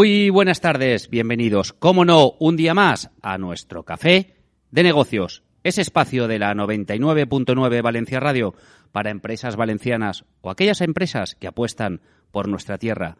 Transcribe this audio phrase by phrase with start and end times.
[0.00, 4.34] Muy buenas tardes, bienvenidos, como no, un día más a nuestro café
[4.70, 8.54] de negocios, ese espacio de la 99.9 Valencia Radio
[8.92, 12.00] para empresas valencianas o aquellas empresas que apuestan
[12.30, 13.18] por nuestra tierra.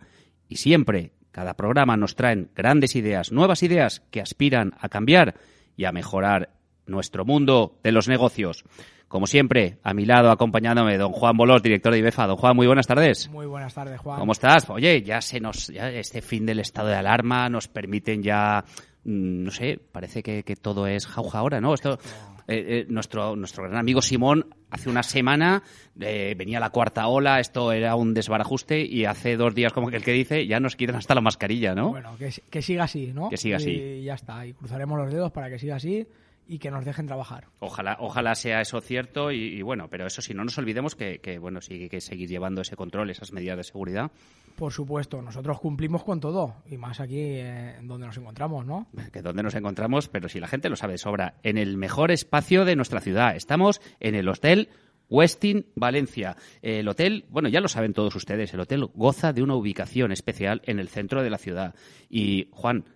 [0.49, 5.35] Y siempre, cada programa nos traen grandes ideas, nuevas ideas que aspiran a cambiar
[5.77, 6.49] y a mejorar
[6.87, 8.65] nuestro mundo de los negocios.
[9.11, 12.29] Como siempre, a mi lado, acompañándome, don Juan Bolós, director de IBEFA.
[12.29, 13.29] Don Juan, muy buenas tardes.
[13.29, 14.21] Muy buenas tardes, Juan.
[14.21, 14.71] ¿Cómo estás?
[14.71, 18.65] Oye, ya se nos, ya este fin del estado de alarma nos permiten ya,
[19.03, 21.75] mm, no sé, parece que, que todo es jauja ahora, ¿no?
[21.75, 21.99] Esto,
[22.47, 25.65] eh, eh, nuestro, nuestro gran amigo Simón hace una semana
[25.99, 29.97] eh, venía la cuarta ola, esto era un desbarajuste y hace dos días, como que
[29.97, 31.89] el que dice, ya nos quitan hasta la mascarilla, ¿no?
[31.89, 33.29] Bueno, que, que siga así, ¿no?
[33.29, 33.73] Que siga así.
[33.73, 36.07] Y ya está, y cruzaremos los dedos para que siga así
[36.51, 37.47] y que nos dejen trabajar.
[37.61, 41.21] Ojalá, ojalá sea eso cierto y, y bueno, pero eso sí, no nos olvidemos que,
[41.21, 44.11] que, bueno, sí hay que seguir llevando ese control, esas medidas de seguridad.
[44.57, 48.89] Por supuesto, nosotros cumplimos con todo y más aquí eh, donde nos encontramos, ¿no?
[49.13, 52.11] Que donde nos encontramos, pero si la gente lo sabe de sobra, en el mejor
[52.11, 53.37] espacio de nuestra ciudad.
[53.37, 54.71] Estamos en el Hostel
[55.09, 56.37] Westin Valencia.
[56.63, 60.63] El hotel, bueno, ya lo saben todos ustedes, el hotel goza de una ubicación especial
[60.65, 61.77] en el centro de la ciudad.
[62.09, 62.87] Y Juan,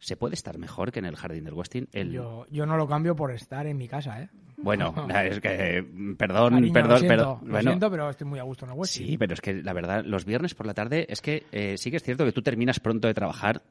[0.00, 1.88] ¿Se puede estar mejor que en el jardín del Westin?
[1.92, 2.10] El...
[2.10, 4.28] Yo, yo no lo cambio por estar en mi casa, ¿eh?
[4.56, 5.84] Bueno, es que,
[6.18, 7.38] perdón, Cariño, perdón, lo siento, perdón.
[7.42, 9.06] lo Bueno, siento, pero estoy muy a gusto en el Westin.
[9.06, 11.90] sí, pero es que la verdad, los viernes por la tarde, es que eh, sí
[11.90, 13.62] que es cierto que tú terminas pronto de trabajar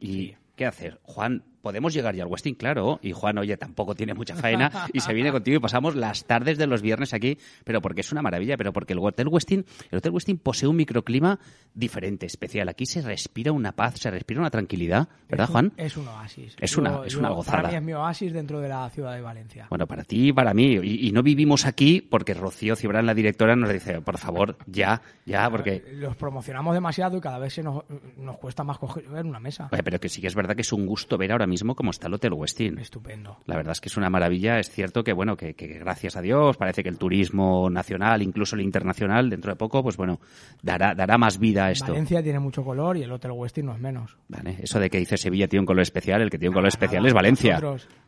[0.00, 1.00] y ¿qué hacer?
[1.02, 2.54] Juan, ¿podemos llegar ya al Westin?
[2.54, 2.98] Claro.
[3.02, 6.58] Y Juan, oye, tampoco tiene mucha faena y se viene contigo y pasamos las tardes
[6.58, 9.98] de los viernes aquí, pero porque es una maravilla, pero porque el Hotel Westin, el
[9.98, 11.38] Hotel Westin posee un microclima
[11.74, 12.68] diferente, especial.
[12.68, 15.72] Aquí se respira una paz, se respira una tranquilidad, ¿verdad, Es un- Juan?
[15.76, 16.56] Es un oasis.
[16.58, 17.58] Es una- es una gozada.
[17.58, 19.66] Para mí es mi oasis dentro de la ciudad de Valencia.
[19.70, 20.74] Bueno, para ti y para mí.
[20.82, 25.00] Y, y no vivimos aquí porque Rocío Cibrán, la directora, nos dice, por favor, ya,
[25.26, 25.84] ya, porque...
[25.94, 27.84] Los promocionamos demasiado y cada vez se nos,
[28.16, 29.68] nos cuesta más coger una mesa.
[29.72, 31.90] Oye, pero que sí que es verdad que es un gusto ver ahora mismo cómo
[31.90, 32.78] está el Hotel Westin.
[32.78, 33.38] Estupendo.
[33.46, 34.58] La verdad es que es una maravilla.
[34.58, 38.56] Es cierto que, bueno, que, que gracias a Dios parece que el turismo nacional, incluso
[38.56, 40.20] el internacional, dentro de poco, pues bueno,
[40.62, 41.92] dará, dará más vida a esto.
[41.92, 44.16] Valencia tiene mucho color y el Hotel Westin no es menos.
[44.28, 46.68] Vale, eso de que dice Sevilla tiene un color especial, el que tiene un color
[46.68, 47.60] especial es Valencia.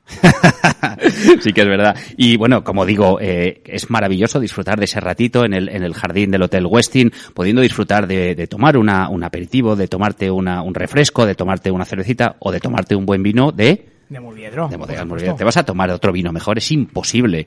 [1.40, 1.96] Sí que es verdad.
[2.16, 5.94] Y bueno, como digo, eh, es maravilloso disfrutar de ese ratito en el, en el
[5.94, 10.62] jardín del Hotel Westin, pudiendo disfrutar de, de tomar una, un aperitivo, de tomarte una,
[10.62, 14.68] un refresco, de tomarte una cervecita o de tomarte un buen vino de, De Murviedro.
[14.68, 15.06] de por bodegas.
[15.06, 15.36] Murviedro.
[15.36, 16.58] ¿Te vas a tomar otro vino mejor?
[16.58, 17.46] Es imposible.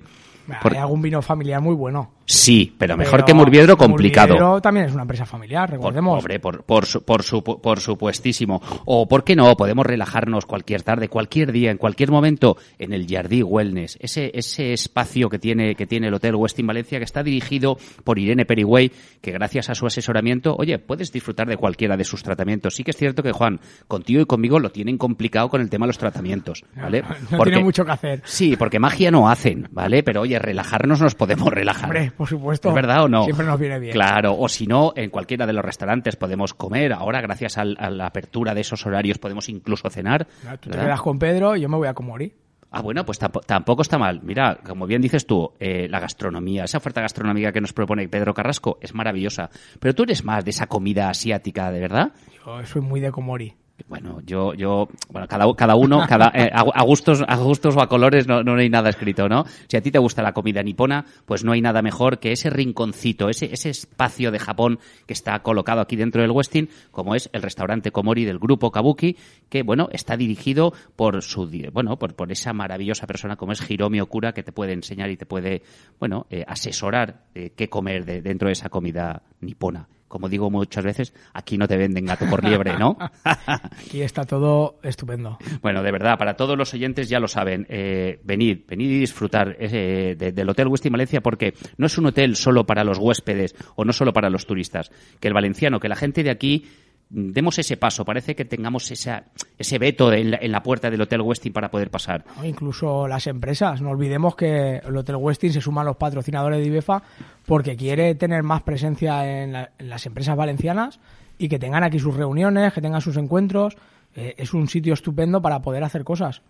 [0.62, 2.12] Por- Hay algún vino familiar muy bueno.
[2.26, 4.30] Sí, pero mejor Pero que Murviedro, complicado.
[4.34, 6.24] Murviedro también es una empresa familiar, Por, recordemos.
[6.42, 8.62] por, por, su- por, su- por supuestísimo.
[8.86, 9.56] O, ¿por qué no?
[9.58, 13.98] Podemos relajarnos cualquier tarde, cualquier día, en cualquier momento, en el Jardí Wellness.
[14.00, 18.18] Ese, ese espacio que tiene, que tiene el Hotel Westin Valencia, que está dirigido por
[18.18, 18.92] Irene Perigüey,
[19.22, 22.76] que gracias a su asesoramiento, oye, puedes disfrutar de cualquiera de sus tratamientos.
[22.76, 23.60] Sí que es cierto que, Juan,
[23.90, 27.04] contigo y conmigo lo tienen complicado con el tema de los tratamientos, ¿vale?
[27.32, 28.22] No tiene mucho que hacer.
[28.24, 30.04] Sí, porque magia no hacen, ¿vale?
[30.04, 31.86] Pero, oye, relajarnos nos podemos relajar.
[31.86, 32.70] Hombre, por supuesto.
[32.70, 33.24] ¿Es verdad o no?
[33.24, 33.94] Siempre nos viene bien.
[33.94, 36.94] Claro, o si no, en cualquiera de los restaurantes podemos comer.
[36.94, 40.28] Ahora, gracias al- a la apertura de esos horarios, podemos incluso cenar.
[40.60, 42.34] Tú te quedas con Pedro y yo me voy a Comori.
[42.76, 44.22] Ah, bueno, pues tampo- tampoco está mal.
[44.24, 48.34] Mira, como bien dices tú, eh, la gastronomía, esa oferta gastronómica que nos propone Pedro
[48.34, 49.52] Carrasco es maravillosa.
[49.80, 52.14] Pero tú eres más de esa comida asiática, ¿de verdad?
[52.44, 53.54] Yo soy muy de Comori.
[53.88, 58.28] Bueno, yo, yo, bueno, cada, uno, cada, eh, a, gustos, a gustos o a colores
[58.28, 59.46] no, no hay nada escrito, ¿no?
[59.68, 62.50] Si a ti te gusta la comida nipona, pues no hay nada mejor que ese
[62.50, 67.30] rinconcito, ese, ese espacio de Japón que está colocado aquí dentro del Westin, como es
[67.34, 69.18] el restaurante Komori del grupo Kabuki,
[69.50, 74.34] que, bueno, está dirigido por su, bueno, por, esa maravillosa persona como es Hiromi Okura,
[74.34, 75.62] que te puede enseñar y te puede,
[76.00, 79.88] bueno, eh, asesorar qué comer de- dentro de esa comida nipona.
[80.14, 82.96] Como digo muchas veces, aquí no te venden gato por liebre, ¿no?
[83.26, 85.40] Aquí está todo estupendo.
[85.64, 87.66] Bueno, de verdad, para todos los oyentes ya lo saben.
[87.68, 92.06] eh, venid, venid y disfrutar eh, de- del Hotel Westin Valencia porque no es un
[92.06, 94.92] hotel solo para los huéspedes o no solo para los turistas.
[95.20, 96.68] Que el valenciano, que la gente de aquí
[97.16, 98.04] demos ese paso.
[98.04, 99.26] Parece que tengamos esa,
[99.58, 102.26] ese veto en la, en la puerta del Hotel Westin para poder pasar.
[102.38, 102.44] ¿no?
[102.46, 103.82] Incluso las empresas.
[103.82, 107.04] No olvidemos que el Hotel Westin se suma a los patrocinadores de IBEFA
[107.46, 111.00] porque quiere tener más presencia en, la- en las empresas valencianas
[111.38, 113.76] y que tengan aquí sus reuniones, que tengan sus encuentros.
[114.16, 116.42] Eh, es un sitio estupendo para poder hacer cosas.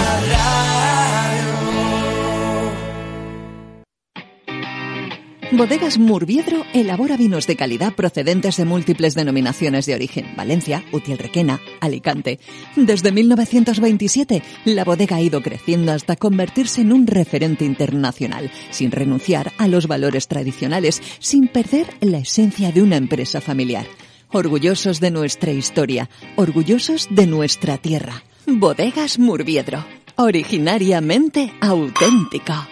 [5.51, 10.35] Bodegas Murviedro elabora vinos de calidad procedentes de múltiples denominaciones de origen.
[10.37, 12.39] Valencia, Utiel Requena, Alicante.
[12.75, 19.51] Desde 1927, la bodega ha ido creciendo hasta convertirse en un referente internacional, sin renunciar
[19.57, 23.87] a los valores tradicionales, sin perder la esencia de una empresa familiar.
[24.31, 28.23] Orgullosos de nuestra historia, orgullosos de nuestra tierra.
[28.45, 29.83] Bodegas Murviedro,
[30.15, 32.67] originariamente auténtica.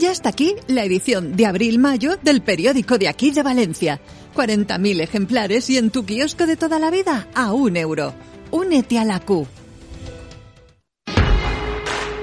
[0.00, 4.00] Ya está aquí la edición de abril-mayo del periódico de aquí de Valencia.
[4.34, 8.14] 40.000 ejemplares y en tu kiosco de toda la vida a un euro.
[8.50, 9.46] Únete a la Q.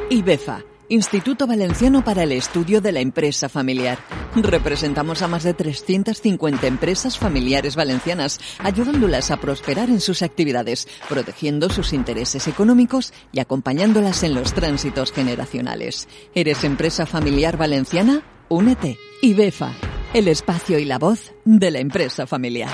[0.09, 3.99] IBEFA, Instituto Valenciano para el Estudio de la Empresa Familiar.
[4.35, 11.69] Representamos a más de 350 empresas familiares valencianas, ayudándolas a prosperar en sus actividades, protegiendo
[11.69, 16.07] sus intereses económicos y acompañándolas en los tránsitos generacionales.
[16.33, 18.23] ¿Eres empresa familiar valenciana?
[18.47, 18.97] Únete.
[19.21, 19.73] IBEFA,
[20.13, 22.71] el espacio y la voz de la empresa familiar.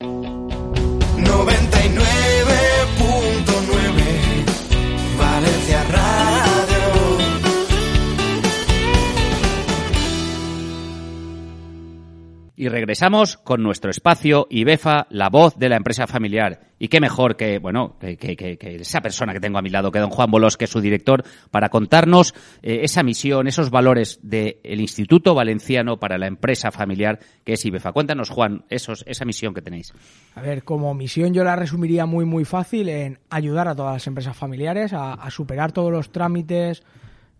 [0.00, 1.73] 99.9
[12.56, 16.60] Y regresamos con nuestro espacio IBEFA, la voz de la empresa familiar.
[16.78, 20.10] Y qué mejor que, bueno, que, esa persona que tengo a mi lado, que don
[20.10, 25.34] Juan Bolos, que es su director, para contarnos eh, esa misión, esos valores del Instituto
[25.34, 27.90] Valenciano para la empresa familiar, que es IBEFA.
[27.90, 29.92] Cuéntanos, Juan, esos, esa misión que tenéis.
[30.36, 34.06] A ver, como misión yo la resumiría muy muy fácil en ayudar a todas las
[34.06, 36.84] empresas familiares a, a superar todos los trámites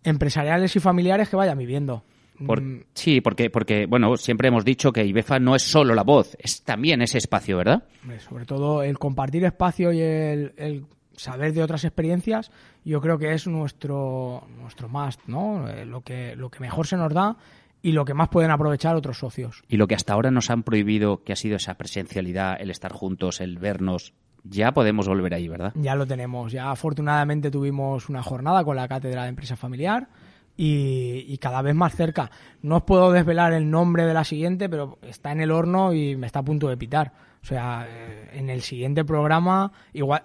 [0.03, 2.03] empresariales y familiares que vayan viviendo.
[2.47, 6.03] Por- Mm, sí, porque, porque, bueno, siempre hemos dicho que IBEFA no es solo la
[6.03, 7.85] voz, es también ese espacio, ¿verdad?
[8.29, 10.85] sobre todo el compartir espacio y el, el
[11.17, 12.51] saber de otras experiencias,
[12.85, 15.69] yo creo que es nuestro nuestro más, ¿no?
[15.69, 17.37] Eh, lo que lo que mejor se nos da
[17.83, 19.63] y lo que más pueden aprovechar otros socios.
[19.69, 22.93] Y lo que hasta ahora nos han prohibido, que ha sido esa presencialidad, el estar
[22.93, 25.73] juntos, el vernos, ya podemos volver ahí, ¿verdad?
[25.77, 26.51] Ya lo tenemos.
[26.53, 30.09] Ya afortunadamente tuvimos una jornada con la cátedra de empresa familiar
[30.57, 32.31] y, y cada vez más cerca.
[32.63, 36.17] No os puedo desvelar el nombre de la siguiente, pero está en el horno y
[36.17, 37.13] me está a punto de pitar.
[37.43, 40.23] O sea, eh, en el siguiente programa, igual,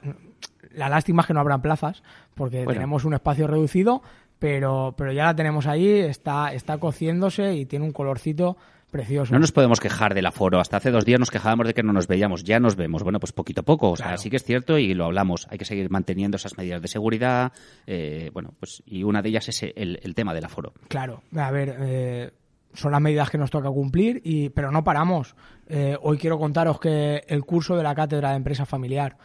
[0.72, 2.04] la lástima es que no habrán plazas,
[2.36, 2.74] porque Bueno.
[2.74, 4.02] tenemos un espacio reducido,
[4.38, 8.56] pero, pero ya la tenemos ahí, está, está cociéndose y tiene un colorcito
[8.90, 9.32] precioso.
[9.34, 10.60] No nos podemos quejar del aforo.
[10.60, 12.44] Hasta hace dos días nos quejábamos de que no nos veíamos.
[12.44, 13.04] Ya nos vemos.
[13.04, 13.92] Bueno, pues poquito a poco.
[13.92, 14.18] O sea, Claro.
[14.22, 15.48] sí que es cierto y lo hablamos.
[15.50, 17.52] Hay que seguir manteniendo esas medidas de seguridad.
[17.88, 20.74] eh, bueno, pues y una de ellas es el, el tema del aforo.
[20.90, 22.32] Claro, a ver, eh,
[22.74, 25.36] son las medidas que nos toca cumplir, y, pero no paramos.
[25.68, 29.18] Eh, hoy quiero contaros que el curso de la Cátedra de Empresa Familiar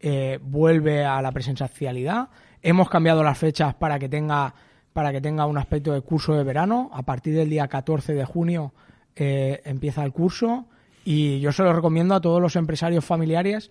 [0.00, 2.28] eh, vuelve a la presencialidad.
[2.60, 4.54] Hemos cambiado las fechas para que tenga
[4.92, 6.90] para que tenga un aspecto de curso de verano.
[6.92, 8.72] A partir del día 14 de junio
[9.16, 10.66] eh, empieza el curso
[11.04, 13.70] y yo se lo recomiendo a todos los empresarios familiares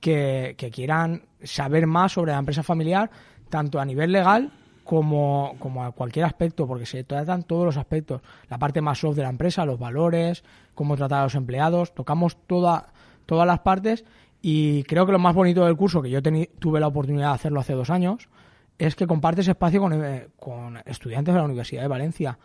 [0.00, 3.10] que, quieran saber más sobre la empresa familiar,
[3.48, 4.50] tanto a nivel legal
[4.84, 5.54] como,
[5.84, 8.22] a cualquier aspecto, porque se tratan todos los aspectos.
[8.48, 10.42] La parte más soft de la empresa, los valores,
[10.74, 12.86] cómo tratar a los empleados, tocamos toda,
[13.26, 14.04] todas las partes
[14.42, 17.60] y creo que lo más bonito del curso, que yo tuve la oportunidad de hacerlo
[17.60, 18.28] hace dos años,
[18.78, 22.38] es que compartes espacio con, eh, con estudiantes de la Universidad de Valencia.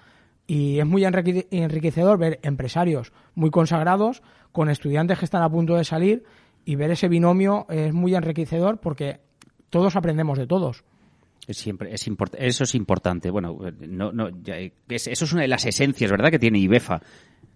[0.48, 4.22] Y es muy enrique- enriquecedor ver empresarios muy consagrados
[4.52, 6.24] con estudiantes que están a punto de salir
[6.66, 9.20] y ver ese binomio es muy enriquecedor porque
[9.70, 10.84] todos aprendemos de todos.
[11.50, 12.08] Siempre, es
[12.40, 13.30] eso es importante.
[13.30, 17.02] Bueno, no, no, ya, es- eso es una de las esencias, ¿verdad?, que tiene IBEFA.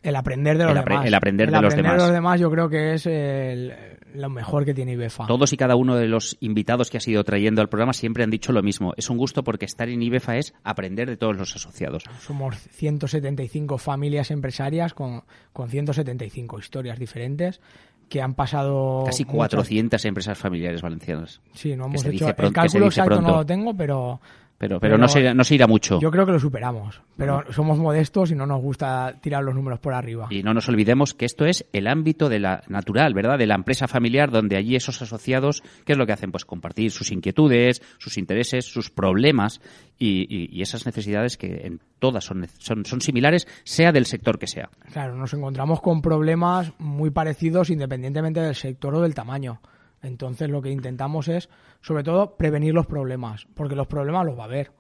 [0.02, 1.06] El aprender de los El apre- demás.
[1.08, 2.40] el aprender de los demás.
[2.40, 3.74] yo creo que es el-
[4.14, 5.28] lo mejor que tiene IBEFA.
[5.28, 8.30] Todos y cada uno de los invitados que has ido trayendo al programa siempre han
[8.30, 8.94] dicho lo mismo.
[8.96, 12.04] Es un gusto porque estar en IBEFA es aprender de todos los asociados.
[12.22, 17.60] Somos 175 familias empresarias con, con 175 historias diferentes
[18.10, 21.40] que han pasado Casi muchas- 400 empresas familiares valencianas.
[21.54, 23.32] Sí, no hemos hecho el cálculo exacto pronto.
[23.32, 24.20] no lo tengo, pero
[24.60, 26.00] Pero, pero, Pero no, se, irá- no se irá mucho.
[26.02, 27.02] yo creo que lo superamos.
[27.18, 30.28] Pero somos modestos y no nos gusta tirar los números por arriba.
[30.30, 33.38] Y no nos olvidemos que esto es el ámbito de la natural, ¿verdad?
[33.38, 36.32] De la empresa familiar, donde allí esos asociados, ¿qué es lo que hacen?
[36.32, 39.62] Pues compartir sus inquietudes, sus intereses, sus problemas
[39.98, 44.38] y, y- y esas necesidades que en todas son, son, son similares, sea del sector
[44.40, 44.70] que sea.
[44.92, 49.62] Claro, nos encontramos con problemas muy parecidos independientemente del sector o del tamaño.
[50.02, 51.50] Entonces lo que intentamos es,
[51.82, 54.72] sobre todo, prevenir los problemas, porque los problemas los va a haber.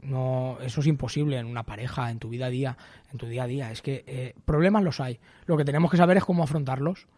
[0.00, 2.76] No, eso es imposible en una pareja, en tu vida a día,
[3.10, 3.70] en tu día a día.
[3.72, 5.18] Es que eh, problemas los hay.
[5.46, 7.08] Lo que tenemos que saber es cómo afrontarlos.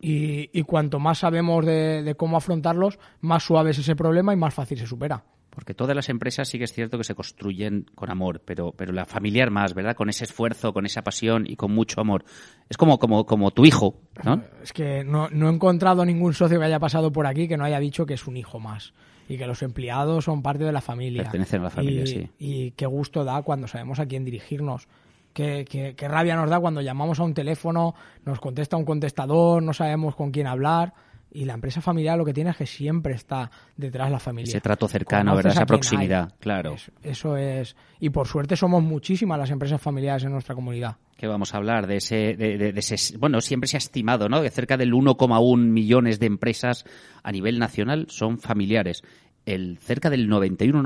[0.00, 4.36] Y, y cuanto más sabemos de, de cómo afrontarlos, más suave es ese problema y
[4.36, 5.24] más fácil se supera.
[5.58, 8.92] Porque todas las empresas sí que es cierto que se construyen con amor, pero, pero
[8.92, 9.96] la familiar más, ¿verdad?
[9.96, 12.24] Con ese esfuerzo, con esa pasión y con mucho amor.
[12.68, 14.40] Es como, como, como tu hijo, ¿no?
[14.62, 17.64] Es que no, no he encontrado ningún socio que haya pasado por aquí que no
[17.64, 18.92] haya dicho que es un hijo más
[19.28, 21.24] y que los empleados son parte de la familia.
[21.24, 22.30] Pertenecen a la familia, y, sí.
[22.38, 24.86] Y qué gusto da cuando sabemos a quién dirigirnos.
[25.34, 29.60] Qué, qué- qué rabia nos da cuando llamamos a un teléfono, nos contesta un contestador,
[29.62, 30.94] no sabemos con quién hablar.
[31.30, 34.48] Y la empresa familiar lo que tiene es que siempre está detrás la familia.
[34.50, 35.58] Ese trato cercano, Conoces ¿verdad?
[35.62, 36.38] Esa proximidad, hay.
[36.40, 36.72] claro.
[36.74, 37.76] Eso, eso es.
[38.00, 40.96] Y por suerte somos muchísimas las empresas familiares en nuestra comunidad.
[41.18, 44.28] que vamos a hablar de ese, de, de- de ese, bueno, siempre se ha estimado,
[44.28, 44.40] ¿no?
[44.40, 46.84] Que cerca del 1,1 millones de empresas
[47.22, 49.02] a nivel nacional son familiares.
[49.44, 50.28] El cerca del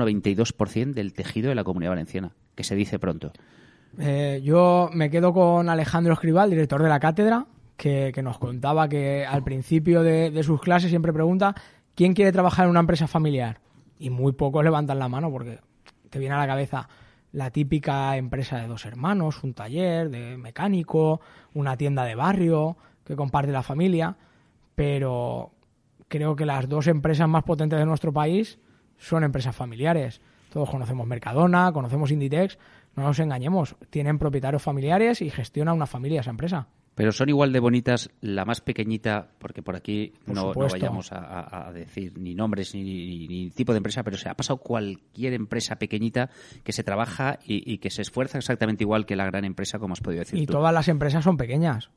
[0.07, 3.31] 91-92% del tejido de la comunidad valenciana, que se dice pronto.
[3.99, 7.45] Eh, yo me quedo con Alejandro Escribal, director de la cátedra,
[7.77, 11.55] que, nos contaba que al principio de, de sus clases siempre pregunta
[11.95, 13.59] ¿quién quiere trabajar en una empresa familiar?
[13.99, 15.59] Y muy pocos levantan la mano porque
[16.09, 16.89] te viene a la cabeza
[17.31, 21.19] la típica empresa de dos hermanos, un taller de mecánico,
[21.53, 24.15] una tienda de barrio que comparte la familia,
[24.75, 25.51] pero
[26.07, 28.59] creo que las dos empresas más potentes de nuestro país
[28.97, 30.21] son empresas familiares.
[30.51, 32.59] Todos conocemos Mercadona, conocemos Inditex,
[32.95, 36.67] no nos engañemos, tienen propietarios familiares y gestiona una familia esa empresa.
[36.95, 41.17] Pero son igual de bonitas la más pequeñita, porque por aquí Por no, vayamos a,
[41.17, 44.57] a- a decir ni nombres ni, ni- ni tipo de empresa, pero se ha pasado
[44.57, 46.29] cualquier empresa pequeñita
[46.63, 49.93] que se trabaja y, y que se esfuerza exactamente igual que la gran empresa, como
[49.93, 50.53] has podido decir Y tú.
[50.53, 51.89] todas las empresas son pequeñas.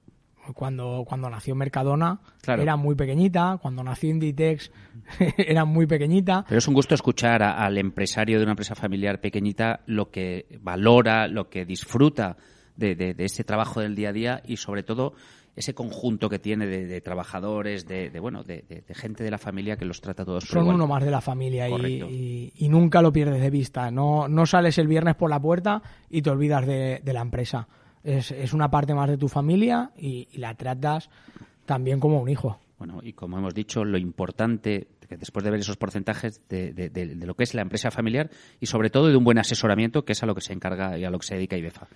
[0.54, 2.62] Cuando, cuando nació Mercadona Claro.
[2.62, 4.70] era muy pequeñita, cuando nació Inditex
[5.38, 6.44] era muy pequeñita.
[6.48, 10.46] Pero es un gusto escuchar a- al empresario de una empresa familiar pequeñita lo que
[10.60, 12.36] valora, lo que disfruta
[12.76, 15.14] de, de- de ese trabajo del día a día y sobre todo
[15.54, 18.62] ese conjunto que tiene de, de trabajadores, de, de, bueno, de,
[18.94, 20.74] gente de la familia que los trata todos son igual.
[20.76, 21.72] uno más de la familia y,
[22.10, 23.90] y- y nunca lo pierdes de vista.
[23.90, 25.80] No, no sales el viernes por la puerta
[26.10, 27.68] y te olvidas de, de la empresa.
[28.04, 31.08] Es, es una parte más de tu familia y, y la tratas
[31.64, 32.60] también como un hijo.
[32.78, 36.90] Bueno, y como hemos dicho, lo importante, que después de ver esos porcentajes de, de-
[36.90, 38.28] de- de lo que es la empresa familiar
[38.60, 41.04] y sobre todo de un buen asesoramiento, que es a lo que se encarga y
[41.04, 41.88] a lo que se dedica IBEFA.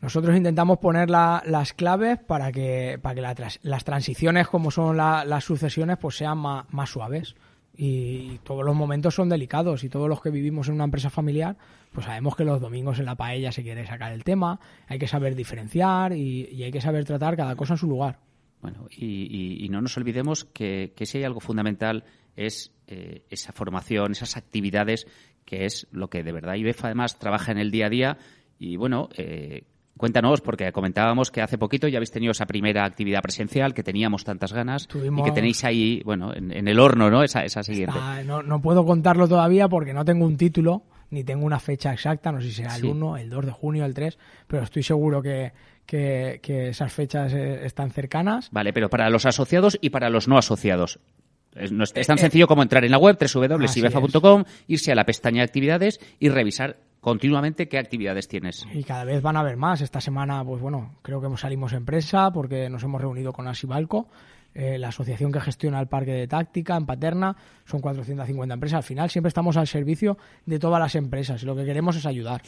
[0.00, 4.96] Nosotros intentamos poner la- las claves para que, para que la las transiciones, como son
[4.96, 7.34] la- las sucesiones, pues sean más, suaves.
[7.76, 11.56] Y todos los momentos son delicados y todos los que vivimos en una empresa familiar,
[11.92, 15.06] pues sabemos que los domingos en la paella se quiere sacar el tema, hay que
[15.06, 18.18] saber diferenciar y, y hay que saber tratar cada cosa en su lugar.
[18.60, 22.04] Bueno, y, y- y no nos olvidemos que, que si hay algo fundamental
[22.36, 25.06] es eh, esa formación, esas actividades,
[25.46, 28.18] que es lo que de verdad IBEFA además trabaja en el día a día.
[28.58, 29.64] Y bueno, eh,
[30.00, 34.24] cuéntanos, porque comentábamos que hace poquito ya habéis tenido esa primera actividad presencial, que teníamos
[34.24, 37.22] tantas ganas, y que tenéis ahí, bueno, en, en el horno, ¿no?
[37.22, 37.96] Esa, esa siguiente.
[38.26, 42.30] No, no puedo contarlo todavía porque no tengo un título ni tengo una fecha exacta,
[42.32, 42.86] no sé si será el Sí.
[42.88, 44.16] 1, el 2 de junio, el 3,
[44.46, 45.52] pero estoy seguro que,
[45.84, 48.48] que- que esas fechas eh, están cercanas.
[48.52, 51.00] Vale, pero para los asociados y para los no asociados.
[51.56, 55.04] Es, no es- tan Eh, sencillo como entrar en la web www.ibefa.com, irse a la
[55.04, 58.66] pestaña de actividades y revisar continuamente qué actividades tienes.
[58.72, 59.80] Y cada vez van a haber más.
[59.80, 64.08] Esta semana, pues bueno, creo que salimos en prensa porque nos hemos reunido con Asibalco,
[64.54, 67.36] eh, la asociación que gestiona el parque de táctica en Paterna.
[67.64, 68.76] Son 450 empresas.
[68.78, 72.06] Al final siempre estamos al servicio de todas las empresas y lo que queremos es
[72.06, 72.42] ayudar.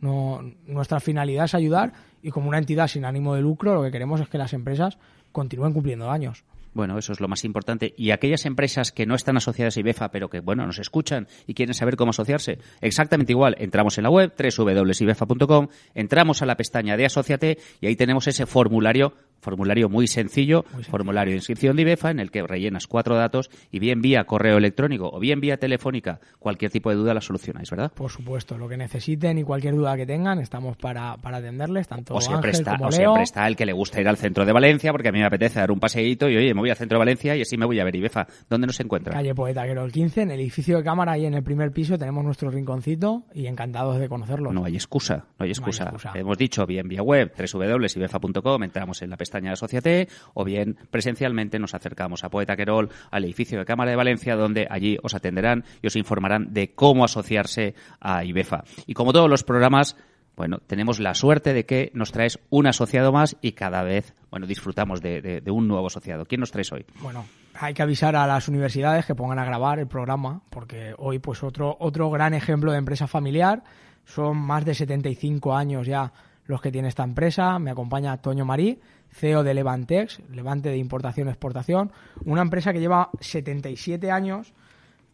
[0.00, 1.92] No, nuestra finalidad es ayudar
[2.22, 4.98] y como una entidad sin ánimo de lucro lo que queremos es que las empresas
[5.30, 6.44] continúen cumpliendo años.
[6.74, 7.92] Bueno, eso es lo más importante.
[7.96, 11.54] Y aquellas empresas que no están asociadas a IBEFA, pero que, bueno, nos escuchan y
[11.54, 13.56] quieren saber cómo asociarse, exactamente igual.
[13.58, 18.46] Entramos en la web, www.ibefa.com, entramos a la pestaña de Asociate y ahí tenemos ese
[18.46, 23.50] formulario, formulario muy sencillo, formulario de inscripción de IBEFA, en el que rellenas cuatro datos
[23.70, 27.70] y bien vía correo electrónico o bien vía telefónica, cualquier tipo de duda la solucionáis,
[27.70, 27.92] ¿verdad?
[27.92, 32.14] Por supuesto, lo que necesiten y cualquier duda que tengan, estamos para, para atenderles, tanto
[32.14, 32.98] O siempre, Ángel está, como o Leo.
[32.98, 35.26] siempre está el que le gusta ir al centro de Valencia, porque a mí me
[35.26, 37.78] apetece dar un paseíto y, oye, voy al centro de Valencia y así me voy
[37.80, 38.26] a ver IBEFA.
[38.48, 39.12] ¿Dónde nos encuentra?
[39.12, 42.24] Calle Poeta Querol 15, en el edificio de cámara y en el primer piso tenemos
[42.24, 44.54] nuestro rinconcito y encantados de conocerlos.
[44.54, 45.84] No hay excusa, no hay excusa.
[45.84, 46.12] excusa.
[46.14, 51.58] Hemos dicho bien vía web, www.ibefa.com, entramos en la pestaña de Asociate, o bien presencialmente
[51.58, 55.64] nos acercamos a Poeta Querol, al edificio de Cámara de Valencia, donde allí os atenderán
[55.82, 58.64] y os informarán de cómo asociarse a IBEFA.
[58.86, 59.96] Y como todos los programas,
[60.36, 64.46] bueno, tenemos la suerte de que nos traes un asociado más y cada vez, bueno,
[64.46, 66.24] disfrutamos de, un nuevo asociado.
[66.24, 66.86] ¿Quién nos traes hoy?
[67.00, 71.18] Bueno, hay que avisar a las universidades que pongan a grabar el programa, porque hoy,
[71.18, 73.62] pues, otro, otro gran ejemplo de empresa familiar.
[74.04, 76.12] Son más de 75 años ya
[76.46, 77.58] los que tiene esta empresa.
[77.58, 81.92] Me acompaña Toño Marí, CEO de Levantex, Levante de Importación-Exportación.
[82.24, 84.54] Una empresa que lleva 77 años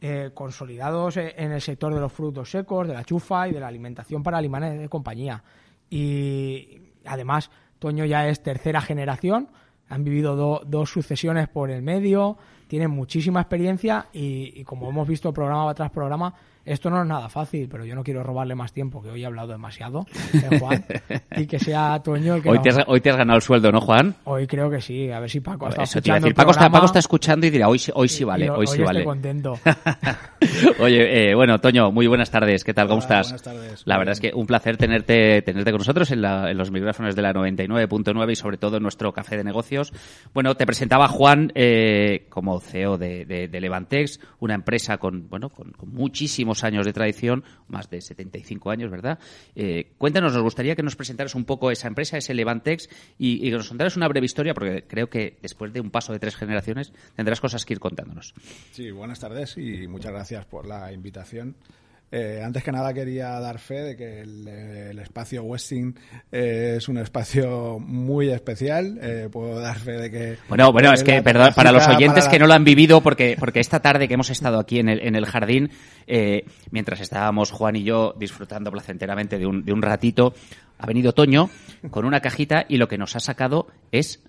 [0.00, 3.61] eh, consolidados e- en el sector de los frutos secos, de la chufa y de
[3.61, 5.43] la alimentación para animales de compañía.
[5.90, 9.49] Y además, Toño ya es tercera generación,
[9.88, 12.37] han vivido do- dos sucesiones por el medio,
[12.67, 16.35] tienen muchísima experiencia y, y como hemos visto programa tras programa,
[16.72, 19.26] esto no es nada fácil, pero yo no quiero robarle más tiempo, que hoy he
[19.26, 20.84] hablado demasiado, eh, Juan,
[21.37, 23.42] y que sea Toño el que Hoy nos- te, has, hoy te has ganado el
[23.42, 24.14] sueldo, ¿no, Juan?
[24.25, 26.28] Hoy creo que sí, a ver si Paco está Eso te iba a escuchando decir.
[26.28, 28.66] el Paco está, Paco está escuchando y dirá, hoy, sí- hoy sí vale, y hoy
[28.66, 29.04] sí estoy vale.
[29.04, 29.58] contento.
[30.80, 32.64] Oye, eh, bueno, Toño, muy buenas tardes.
[32.64, 32.88] ¿Qué tal?
[32.88, 33.26] ¿Cómo estás?
[33.28, 33.82] buenas tardes.
[33.84, 37.14] La verdad es que un placer tenerte, tenerte con nosotros en, la- en los micrófonos
[37.16, 39.92] de la 99.9 y sobre todo en nuestro café de negocios.
[40.34, 45.48] Bueno, te presentaba Juan eh, como CEO de, de- de Levantex, una empresa con, bueno,
[45.50, 49.19] con, con muchísimos años de tradición, más de 75 años, ¿verdad?
[49.55, 52.88] Eh, cuéntanos, nos gustaría que nos presentaras un poco esa empresa, ese Levantex,
[53.19, 56.19] y, que nos contaras una breve historia, porque creo que después de un paso de
[56.19, 58.35] tres generaciones tendrás cosas que ir contándonos.
[58.73, 61.57] Sí, buenas tardes y muchas gracias por la invitación.
[62.11, 65.95] Eh, antes que nada quería dar fe de que el, el espacio Westing
[66.33, 68.99] eh, es un espacio muy especial.
[69.03, 70.38] Eh, puedo dar fe de que...
[70.49, 72.65] Bueno, bueno, es eh, que, perdón, para los oyentes para que la- no lo han
[72.65, 75.71] vivido, porque, porque esta tarde que hemos estado aquí en el, en el jardín,
[76.07, 80.33] eh, mientras estábamos Juan y yo disfrutando placenteramente de un, de un ratito,
[80.79, 81.50] ha venido Toño
[81.91, 84.25] con una cajita y lo que nos ha sacado es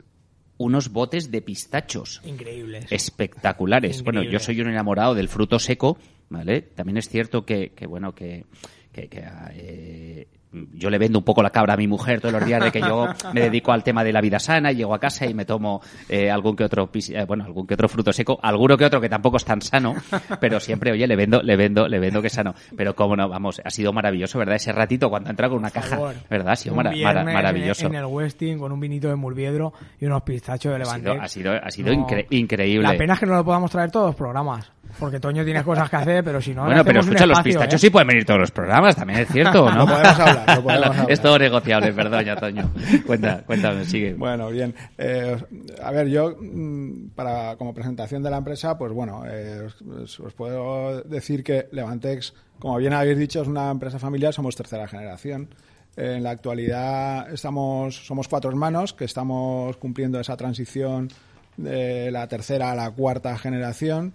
[0.57, 2.85] unos botes de pistachos Increíbles.
[2.91, 4.03] espectaculares.
[4.03, 5.97] Bueno, yo soy un enamorado del fruto seco,
[6.29, 6.61] ¿vale?
[6.61, 8.45] También es cierto que, que bueno, que,
[8.91, 12.45] que, que, eh, yo le vendo un poco la cabra a mi mujer todos los
[12.45, 15.25] días de que yo me dedico al tema de la vida sana, llego a casa
[15.27, 18.39] y me tomo eh, algún que otro pis- eh, bueno, algún que otro fruto seco,
[18.41, 19.95] alguno que otro que tampoco es tan sano,
[20.39, 22.55] pero siempre, oye, le vendo, le vendo, le vendo que es sano.
[22.75, 24.55] Pero cómo no, vamos, ha sido maravilloso, ¿verdad?
[24.55, 26.15] Ese ratito cuando ha entrado con una Por caja, favor.
[26.29, 26.53] ¿verdad?
[26.53, 27.87] Ha sido Un mara- mara- viernes maravilloso.
[27.87, 31.11] En, el Westing con un vinito de Murviedro y unos pistachos de Levante.
[31.11, 32.87] ha sido, ha sido incre- increíble.
[32.87, 34.71] La pena es que no lo podamos traer todos los programas.
[34.97, 36.65] Porque Toño tiene cosas que hacer, pero si no.
[36.65, 37.77] Bueno, pero escucha, los pistachos ¿eh?
[37.77, 39.81] sí pueden venir todos los programas, también es cierto, ¿no?
[39.81, 41.11] Lo podemos hablar, podemos hablar.
[41.11, 42.71] Es todo negociable, perdón, ya, Toño.
[43.05, 44.13] Cuenta, cuéntame, sigue.
[44.13, 44.73] Bueno, bien.
[44.97, 45.37] Eh,
[45.81, 51.01] a ver, yo, mm, para, como presentación de la empresa, pues bueno, eh, os puedo
[51.03, 55.49] decir que Levantex, como bien habéis dicho, es una empresa familiar, somos tercera generación.
[55.95, 61.09] Eh, en la actualidad estamos, somos cuatro hermanos que estamos cumpliendo esa transición
[61.57, 64.13] de la tercera a la cuarta generación.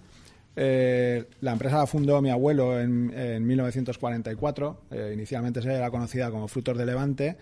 [0.57, 4.83] Eh, la empresa la fundó mi abuelo en, en 1944.
[4.91, 7.37] Eh, inicialmente se era conocida como Frutos de Levante.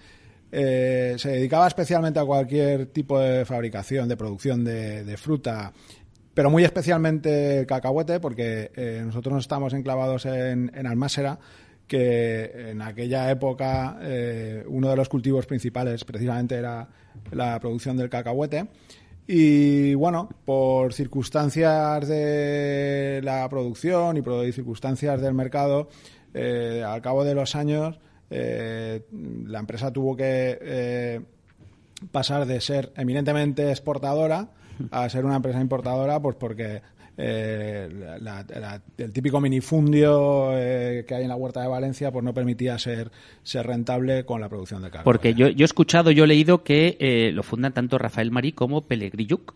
[0.51, 5.73] Eh, se dedicaba especialmente a cualquier tipo de fabricación, de producción de, fruta,
[6.35, 8.71] pero muy especialmente el cacahuete, porque
[9.03, 11.39] nosotros nos estamos enclavados en, en Almásera,
[11.87, 13.99] que en aquella época
[14.67, 16.87] uno de los cultivos principales precisamente era
[17.31, 18.67] la producción del cacahuete.
[19.27, 25.89] Y bueno, por circunstancias de la producción y por circunstancias del mercado,
[26.35, 27.99] eh, al cabo de los años,
[28.31, 29.03] eh,
[29.47, 31.21] la empresa tuvo que eh,
[32.11, 34.49] pasar de ser eminentemente exportadora
[34.91, 36.83] a ser una empresa importadora, pues porque
[37.25, 37.89] eh,
[38.21, 42.35] la- la- el típico minifundio eh, que hay en la huerta de Valencia pues no
[42.35, 43.13] permitía ser,
[43.45, 45.05] ser rentable con la producción de carne.
[45.05, 48.51] Porque yo, yo he escuchado, yo he leído que eh, lo fundan tanto Rafael Marí
[48.53, 49.55] como Pellegrilluk.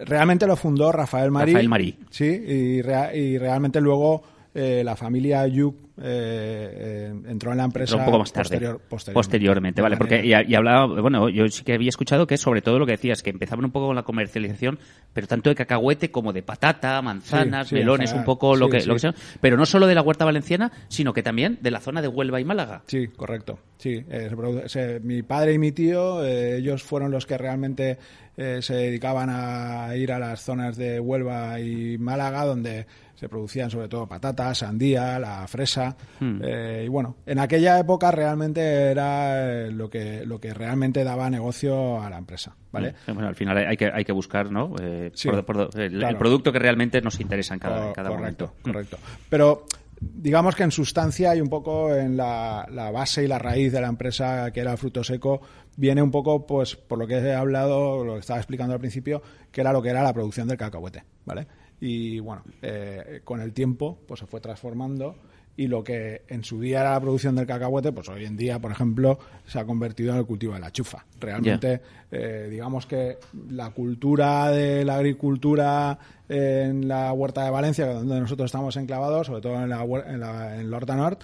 [0.00, 1.52] Realmente lo fundó Rafael Marí.
[1.52, 1.96] Rafael Marí.
[2.10, 4.22] Sí, y, rea- y realmente luego
[4.54, 8.44] eh, la familia Yuk eh, eh, entró en la empresa un poco más tarde.
[8.58, 9.12] posterior- posteriormente.
[9.14, 9.96] posteriormente, vale.
[9.96, 12.92] Porque y, y hablaba, bueno, yo sí que había escuchado que sobre todo lo que
[12.92, 14.78] decías, que empezaban un poco con la comercialización,
[15.12, 18.68] pero tanto de cacahuete como de patata, manzanas, Sí, sí, en melones, un poco lo
[18.68, 19.14] que, lo que sea.
[19.40, 22.40] Pero no solo de la huerta valenciana, sino que también de la zona de Huelva
[22.40, 22.82] y Málaga.
[22.86, 23.58] Sí, correcto.
[23.78, 27.36] Sí, eh, se produ- se- mi padre y mi tío, eh, ellos fueron los que
[27.38, 27.98] realmente
[28.36, 32.86] eh, se dedicaban a ir a las zonas de Huelva y Málaga, donde
[33.24, 35.96] se producían sobre todo patatas, sandía, la fresa.
[36.20, 36.40] Hmm.
[36.44, 38.60] eh, y bueno, en aquella época realmente
[38.90, 42.88] era eh, lo que lo que realmente daba negocio a la empresa, ¿vale?
[43.06, 44.74] Eh, Bueno, al final hay que, hay que buscar, ¿no?
[44.80, 48.52] Eh, Sí, por- por- el, producto que realmente nos interesa en cada, en cada correcto,
[48.62, 48.62] momento.
[48.62, 48.98] correcto.
[49.30, 49.64] Pero
[50.00, 53.80] digamos que en sustancia y un poco en la, la base y la raíz de
[53.80, 55.40] la empresa que era Fruto Seco
[55.76, 59.22] viene un poco pues por lo que he hablado, lo que estaba explicando al principio,
[59.50, 61.46] que era lo que era la producción del cacahuete, ¿vale?
[61.84, 65.16] Y bueno, eh, con el tiempo pues se fue transformando
[65.54, 68.58] y lo que en su día era la producción del cacahuete, pues hoy en día,
[68.58, 71.04] por ejemplo, se ha convertido en el cultivo de la chufa.
[71.20, 73.18] Realmente, eh, digamos que
[73.50, 79.42] la cultura de la agricultura en la huerta de Valencia, donde nosotros estamos enclavados, sobre
[79.42, 81.18] todo en la, en la en Horta Nord,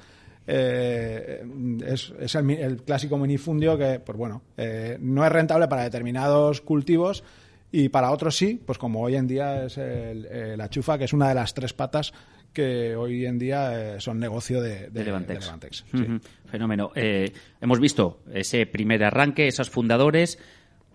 [0.46, 1.42] eh,
[1.86, 6.60] es, es el, el clásico minifundio que, pues bueno, eh, no es rentable para determinados
[6.60, 7.24] cultivos
[7.72, 11.04] y para otros sí, pues como hoy en día es el- eh, la chufa, que
[11.04, 12.12] es una de las tres patas
[12.52, 15.38] que hoy en día eh, son negocio de, de, de Levantex.
[15.40, 15.96] de Levantex, sí.
[16.02, 16.90] Ujú, Fenómeno.
[16.96, 20.38] Eh, hemos visto ese primer arranque, esos fundadores.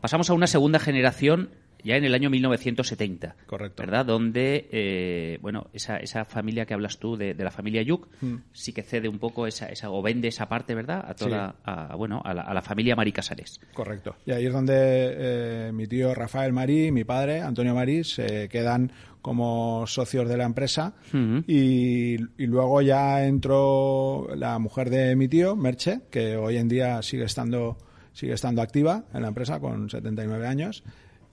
[0.02, 1.52] Pasamos a una segunda generación
[1.86, 3.36] ya en el año 1970.
[3.46, 3.84] Correcto.
[3.84, 4.06] ¿Verdad?
[4.06, 8.36] Donde, eh, bueno, esa, esa familia que hablas tú de, de la familia Yuk Mm.
[8.52, 11.06] sí que cede un poco esa, esa o vende esa parte, ¿verdad?
[11.08, 13.60] A toda, a, bueno, a la, a la familia Mari Casares.
[13.74, 14.16] Correcto.
[14.26, 18.50] Y ahí es donde eh, mi tío Rafael Marí y mi padre, Antonio Marí, se
[18.50, 20.94] quedan como socios de la empresa.
[21.48, 27.02] Y, y luego ya entró la mujer de mi tío, Merche, que hoy en día
[27.02, 27.78] sigue estando,
[28.14, 30.84] sigue estando activa en la empresa con 79 años.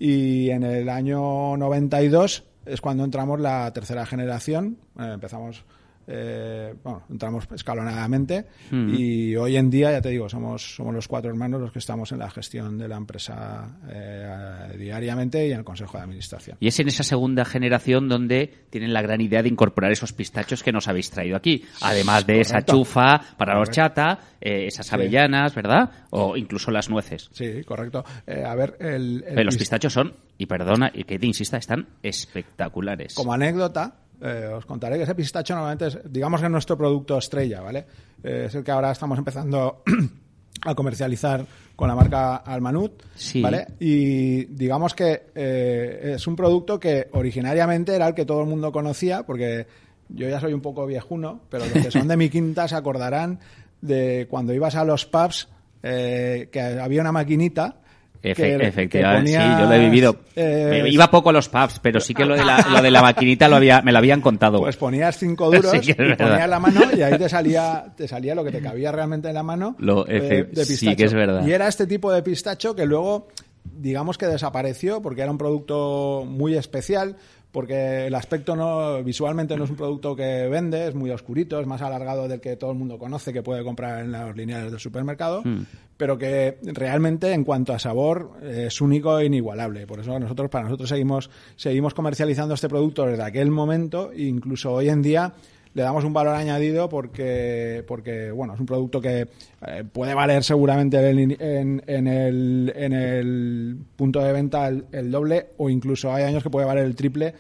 [0.05, 4.77] Y en el año 92 es cuando entramos la tercera generación.
[4.99, 5.65] Eh, empezamos,
[6.07, 8.47] eh, bueno, entramos escalonadamente.
[8.71, 12.13] Y hoy en día, ya te digo, somos, somos los cuatro hermanos los que estamos
[12.13, 16.57] en la gestión de la empresa eh, diariamente y en el consejo de administración.
[16.61, 20.63] Y es en esa segunda generación donde tienen la gran idea de incorporar esos pistachos
[20.63, 21.65] que nos habéis traído aquí.
[21.83, 23.61] Además de esa chufa para Correcto.
[23.61, 25.91] horchata, eh, esas avellanas, ¿verdad?
[26.11, 27.29] O incluso las nueces.
[27.33, 28.05] Sí, correcto.
[28.45, 33.15] A ver, el, los pist- pistachos son, y perdona, y que te insista, están espectaculares.
[33.15, 37.19] Como anécdota, eh, os contaré que ese pistacho normalmente es, digamos que es nuestro producto
[37.19, 37.85] estrella, ¿vale?
[38.23, 39.83] Eh, es el que ahora estamos empezando
[40.65, 43.43] a comercializar con la marca Almanut, Sí.
[43.43, 43.67] ¿vale?
[43.81, 48.71] Y digamos que eh, es un producto que originariamente era el que todo el mundo
[48.71, 49.67] conocía, porque
[50.09, 53.41] yo ya soy un poco viejuno, pero los que son de mi quinta se acordarán
[53.81, 55.49] de cuando ibas a los pubs
[55.83, 57.82] que había una maquinita
[58.23, 60.17] Efe- que- que efectivamente, sí, yo lo he vivido.
[60.37, 63.03] eh, iba poco a los pubs, pero sí que lo de la, lo de la
[63.03, 64.61] maquinita lo había, me lo habían contado.
[64.61, 68.35] Pues ponías cinco duros Sí y ponías la mano y ahí te salía, te salía
[68.35, 70.97] lo que te cabía realmente en la mano Lo- eh, de sí pistacho.
[70.97, 71.45] que es verdad.
[71.47, 73.27] Y era este tipo de pistacho que luego,
[73.65, 77.17] digamos que desapareció porque era un producto muy especial,
[77.51, 81.67] porque el aspecto no visualmente no es un producto que vende, es muy oscurito, es
[81.67, 84.81] más alargado del que todo el mundo conoce que puede comprar en los lineales del
[84.81, 85.65] supermercado, Hmm.
[86.03, 89.87] Pero que realmente en cuanto a sabor es único e inigualable.
[89.87, 94.73] Por eso nosotros para nosotros seguimos seguimos comercializando este producto desde aquel momento e incluso
[94.73, 95.33] hoy en día
[95.75, 99.29] le damos un valor añadido porque, porque bueno, es un producto que
[99.65, 106.13] eh, puede valer seguramente en, el, en el punto de venta el doble o incluso
[106.13, 107.33] hay años que puede valer el triple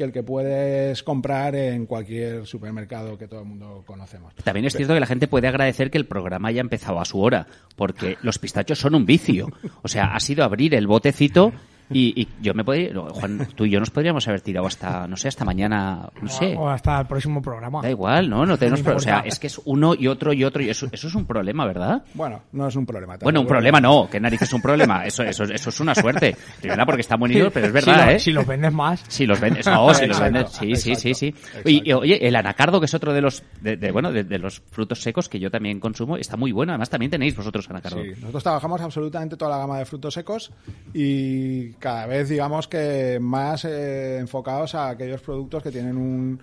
[0.00, 4.34] que el que puedes comprar en cualquier supermercado que todo el mundo conocemos.
[4.36, 7.20] También es cierto que la gente puede agradecer que el programa haya empezado a su
[7.20, 9.48] hora, porque los pistachos son un vicio.
[9.82, 11.52] O sea, ha sido abrir el botecito
[11.90, 15.16] y, y yo me podría, Juan, tú y yo nos podríamos haber tirado hasta, no
[15.16, 16.54] sé, hasta mañana, no sé.
[16.56, 17.82] O hasta el próximo programa.
[17.82, 18.46] Da igual, ¿no?
[18.46, 20.86] No tenemos No o sea, es que es uno y otro y otro y eso,
[20.92, 22.02] eso es un problema, ¿verdad?
[22.14, 23.16] Bueno, no es un problema.
[23.20, 26.36] Bueno, un problema no, que narices es un problema, eso, eso, eso es una suerte.
[26.60, 28.18] Primera porque está bonito, pero es verdad, si, lo- ¿eh?
[28.20, 29.04] si los vendes más.
[29.08, 31.34] Si los vendes, no, si los vendes, sí, sí, sí, sí.
[31.64, 34.60] Y, oye, el anacardo, que es otro de los, de, de, bueno, de, de los
[34.70, 36.72] frutos secos que yo también consumo, está muy bueno.
[36.72, 38.02] Además, también tenéis vosotros anacardo.
[38.02, 40.52] Sí, nosotros trabajamos absolutamente toda la gama de frutos secos
[40.94, 46.40] y cada vez digamos que más eh, enfocados a aquellos productos que tienen un,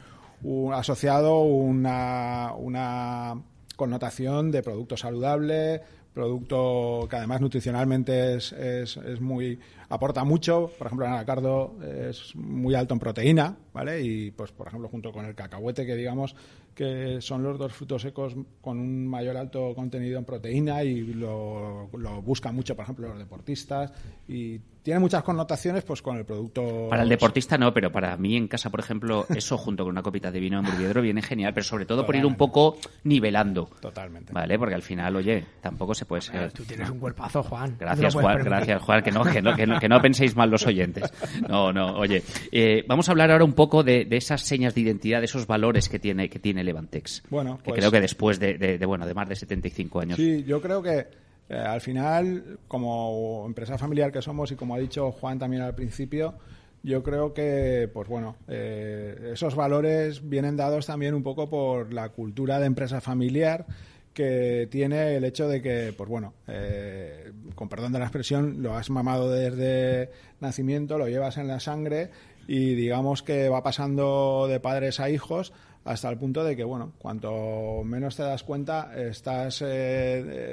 [0.73, 3.41] asociado una, una
[3.76, 5.82] connotación de producto saludable,
[6.13, 12.36] producto que además nutricionalmente es, es, es muy aporta mucho, por ejemplo el anacardo es
[12.36, 14.02] muy alto en proteína, ¿vale?
[14.02, 16.36] Y pues por ejemplo junto con el cacahuete que digamos
[16.78, 21.89] que son los dos frutos secos con un mayor alto contenido en proteína y lo,
[21.97, 23.91] lo buscan mucho, por ejemplo, los deportistas
[24.28, 28.38] y tiene muchas connotaciones pues con el producto Para el deportista no, pero para mí
[28.38, 31.54] en casa, por ejemplo, eso junto con una copita de vino en Burbiedro viene genial,
[31.54, 33.69] pero sobre todo por ir un poco nivelando.
[33.82, 34.32] Totalmente.
[34.32, 34.58] ¿Vale?
[34.58, 36.54] Porque al final, oye, tampoco se puede ser.
[36.54, 37.76] Tú tienes un cuerpazo, Juan.
[37.78, 38.26] Gracias, Juan.
[38.38, 38.50] permitir.
[38.50, 39.04] Gracias, Juan.
[39.04, 41.12] Que no, que no, que no, que no penséis mal los oyentes.
[41.50, 42.23] No, no, oye.
[42.54, 45.47] eh, vamos a hablar ahora un poco de, de esas señas de identidad, de esos
[45.47, 47.23] valores que tiene, que tiene Levantex.
[47.30, 50.15] Bueno, que pues- creo que después de, de- de, bueno, de más de 75 años.
[50.15, 51.08] Sí, yo creo que
[51.50, 55.76] eh, al final, como empresa familiar que somos y como ha dicho Juan también al
[55.76, 56.36] principio,
[56.84, 62.10] yo creo que, pues bueno, eh, esos valores vienen dados también un poco por la
[62.10, 63.66] cultura de empresa familiar
[64.14, 68.76] que tiene el hecho de que, pues bueno, eh, con perdón de la expresión, lo
[68.76, 72.10] has mamado desde nacimiento, lo llevas en la sangre
[72.48, 75.54] y digamos que va pasando de padres a hijos
[75.86, 79.66] hasta el punto de que, bueno, cuanto menos te das cuenta, estás eh,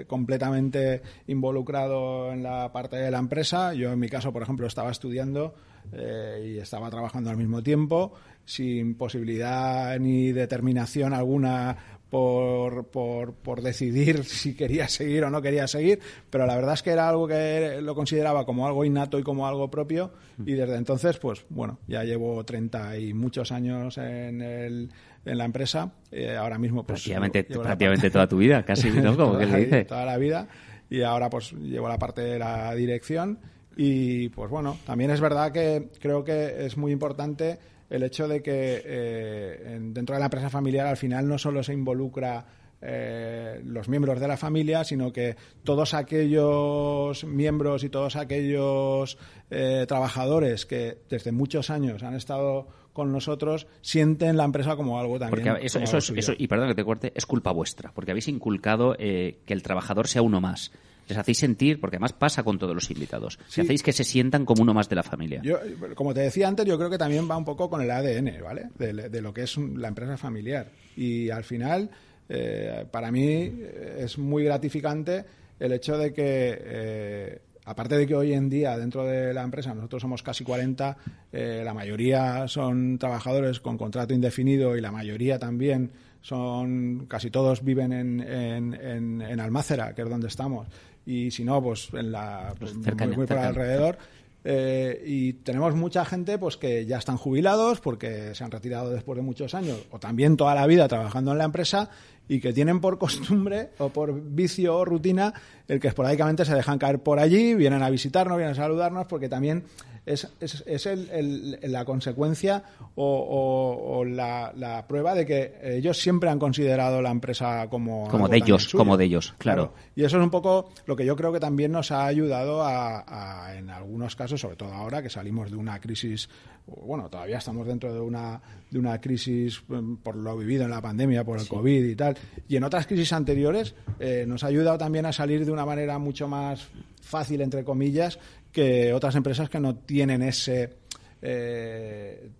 [0.00, 3.74] eh, completamente involucrado en la parte de la empresa.
[3.74, 5.54] Yo, en mi caso, por ejemplo, estaba estudiando
[5.92, 8.12] eh, y estaba trabajando al mismo tiempo,
[8.44, 11.76] sin posibilidad ni determinación alguna
[12.14, 15.98] por, por, por, decidir si quería seguir o no quería seguir,
[16.30, 19.48] pero la verdad es que era algo que lo consideraba como algo innato y como
[19.48, 24.90] algo propio y desde entonces, pues bueno, ya llevo 30 y muchos años en, el,
[25.24, 27.00] en la empresa, eh, ahora mismo pues...
[27.00, 29.16] Prácticamente, prácticamente toda tu vida, casi, ¿no?
[29.16, 29.84] Como que le dice.
[29.84, 30.48] Toda la vida
[30.90, 33.38] y ahora pues llevo la parte de la dirección
[33.76, 37.58] y pues bueno, también es verdad que creo que es muy importante
[37.90, 41.72] el hecho de que eh, dentro de la empresa familiar al final no solo se
[41.72, 42.46] involucra
[42.80, 49.18] eh, los miembros de la familia, sino que todos aquellos miembros y todos aquellos
[49.50, 55.18] eh, trabajadores que desde muchos años han estado con nosotros sienten la empresa como algo
[55.18, 55.44] también.
[55.44, 58.96] Porque eso, eso, eso, y perdón que te corte, es culpa vuestra, porque habéis inculcado
[58.96, 60.72] que el trabajador sea uno más
[61.09, 64.44] les hacéis sentir, porque además pasa con todos los invitados, si hacéis que se sientan
[64.44, 65.40] como uno más de la familia.
[65.42, 65.59] Yo,
[65.94, 68.68] como te decía antes, yo creo que también va un poco con el ADN, ¿vale?
[68.78, 70.68] De, lo que es la empresa familiar.
[70.96, 71.90] Y al final,
[72.28, 75.24] eh, para mí eh, es muy gratificante
[75.59, 76.59] el hecho de que...
[76.64, 80.96] Eh, aparte de que hoy en día dentro de la empresa nosotros somos casi 40,
[81.33, 87.92] la mayoría son trabajadores con contrato indefinido y la mayoría también son, casi todos viven
[87.92, 90.68] en, en, en Almácera, que es donde estamos
[91.07, 93.98] y si no, pues en la pues, muy, por alrededor.
[94.46, 99.16] Eh, y tenemos mucha gente pues que ya están jubilados porque se han retirado después
[99.16, 101.88] de muchos años o también toda la vida trabajando en la empresa
[102.28, 105.32] y que tienen por costumbre o por vicio o rutina
[105.68, 109.28] el que esporádicamente se dejan caer por allí, vienen a visitarnos, vienen a saludarnos porque
[109.28, 109.64] también
[110.06, 112.62] es, es, es el, la consecuencia
[112.94, 118.72] o, la, prueba de que ellos siempre han considerado la empresa como como de ellos
[118.72, 119.72] como de ellos claro.
[119.96, 123.54] y eso es un poco lo que yo creo que también nos ha ayudado a,
[123.56, 126.28] en algunos casos sobre todo ahora que salimos de una crisis
[126.66, 128.40] bueno todavía estamos dentro de una
[128.74, 132.16] de una crisis mm, por lo vivido en la pandemia por el covid y tal.
[132.48, 135.98] Y en otras crisis anteriores eh, nos ha ayudado también a salir de una manera
[135.98, 136.66] mucho más
[137.00, 138.18] fácil entre comillas
[138.54, 140.76] que otras empresas que no tienen ese
[141.20, 142.30] eh,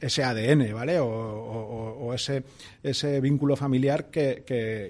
[0.00, 1.00] ese ADN, ¿vale?
[1.00, 2.44] O, ese,
[2.80, 4.44] ese vínculo familiar que,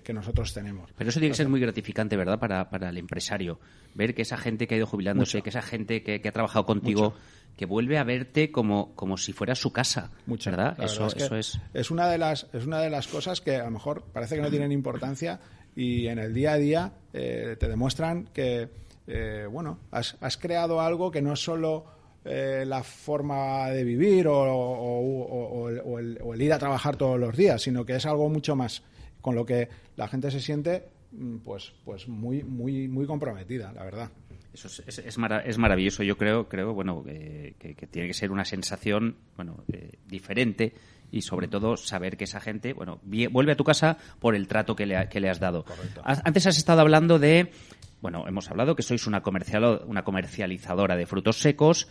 [0.05, 0.91] que, nosotros tenemos.
[0.99, 2.39] Pero eso tiene que ser muy gratificante, ¿verdad?
[2.39, 3.59] Para, para el empresario.
[3.95, 7.15] Ver que esa gente que ha ido jubilándose, que esa gente que, ha trabajado contigo,
[7.57, 10.77] que vuelve a verte como, como si fuera su casa, ¿verdad?
[10.83, 11.61] Eso, es, eso es...
[11.73, 11.91] es...
[11.91, 14.51] una de las, es una de las cosas que a lo mejor parece que no
[14.51, 15.41] tienen importancia
[15.75, 18.69] y en el día a día eh, te demuestran que
[19.07, 21.85] eh, bueno, has, creado algo que no es solo
[22.25, 27.97] eh, la forma de vivir o, el, ir a trabajar todos los días, sino que
[27.97, 28.83] es algo mucho más,
[29.21, 33.85] con lo que la gente se siente mm, pues, pues muy, muy, muy comprometida, la
[33.85, 34.11] verdad.
[34.55, 35.19] Eso es, es,
[35.59, 36.05] maravilloso.
[36.05, 37.55] Yo creo, creo bueno, que,
[37.91, 40.75] tiene que ser una sensación, bueno, eh, diferente
[41.11, 44.75] y sobre todo saber que esa gente, bueno, vuelve a tu casa por el trato
[44.77, 45.65] que le, que le has dado.
[46.03, 47.51] Antes has estado hablando de
[48.05, 51.89] bueno, hemos hablado que sois una, comercial, una comercializadora de frutos secos,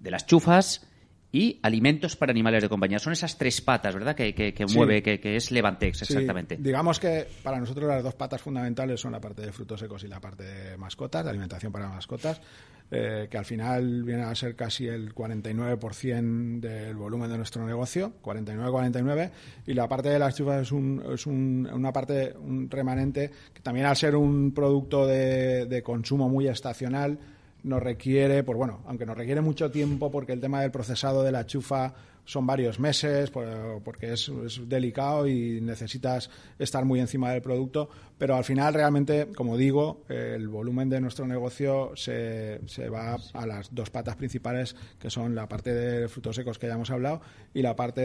[0.00, 0.88] de las chufas
[1.34, 3.00] y alimentos para animales de compañía.
[3.00, 6.56] Son esas tres patas, ¿verdad?, que, que, mueve, que, es Levantex, exactamente.
[6.60, 10.06] Digamos que para nosotros las dos patas fundamentales son la parte de frutos secos y
[10.06, 12.40] la parte de mascotas, de alimentación para mascotas.
[12.88, 18.12] Eh, que al final viene a ser casi el 49% del volumen de nuestro negocio,
[18.22, 19.30] 49-49,
[19.66, 23.62] y la parte de las chufas es, un, es un, una parte, un remanente, que
[23.62, 27.18] también al ser un producto de, de consumo muy estacional,
[27.64, 31.32] nos requiere, pues bueno, aunque nos requiere mucho tiempo porque el tema del procesado de
[31.32, 31.94] la chufa
[32.26, 34.30] son varios meses, porque es,
[34.66, 40.48] delicado y necesitas estar muy encima del producto, pero al final realmente, como digo, el
[40.48, 45.48] volumen de nuestro negocio se, se va a las dos patas principales, que son la
[45.48, 47.20] parte de frutos secos que ya hemos hablado
[47.52, 48.00] y la parte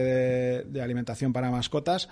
[0.64, 2.08] de alimentación para mascotas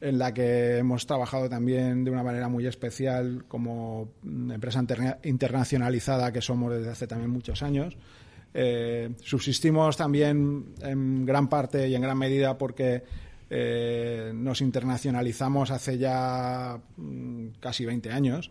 [0.00, 4.84] en la que hemos trabajado también de una manera muy especial como empresa
[5.24, 7.96] internacionalizada que somos desde hace también muchos años.
[8.52, 13.02] Eh, subsistimos también en gran parte y en gran medida porque
[13.50, 18.50] eh, nos internacionalizamos hace ya mm, casi 20 años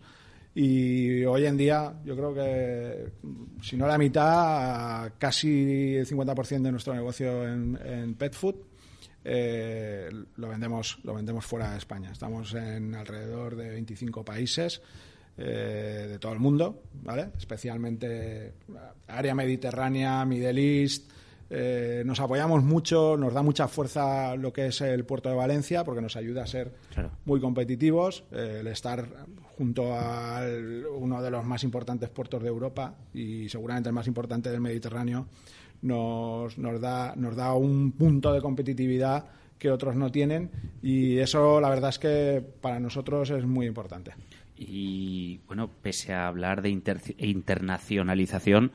[0.54, 3.10] y hoy en día yo creo que
[3.62, 8.56] si no la mitad, casi el 50% de nuestro negocio en, en pet food
[9.28, 12.12] eh, lo vendemos lo vendemos fuera de España.
[12.12, 14.80] Estamos en alrededor de 25 países
[15.36, 17.30] eh, de todo el mundo, ¿vale?
[17.36, 18.54] Especialmente
[19.08, 21.10] área mediterránea, Middle East.
[21.50, 25.82] Eh, nos apoyamos mucho, nos da mucha fuerza lo que es el puerto de Valencia,
[25.82, 26.72] porque nos ayuda a ser
[27.24, 28.22] muy competitivos.
[28.30, 29.08] el estar
[29.56, 30.40] junto a
[30.96, 35.26] uno de los más importantes puertos de Europa y seguramente el más importante del Mediterráneo
[35.82, 39.26] nos, nos, da, nos da un punto de competitividad
[39.58, 40.50] que otros no tienen
[40.82, 44.12] y eso la verdad es que para nosotros es muy importante.
[44.58, 48.72] Y bueno, pese a hablar de inter- internacionalización,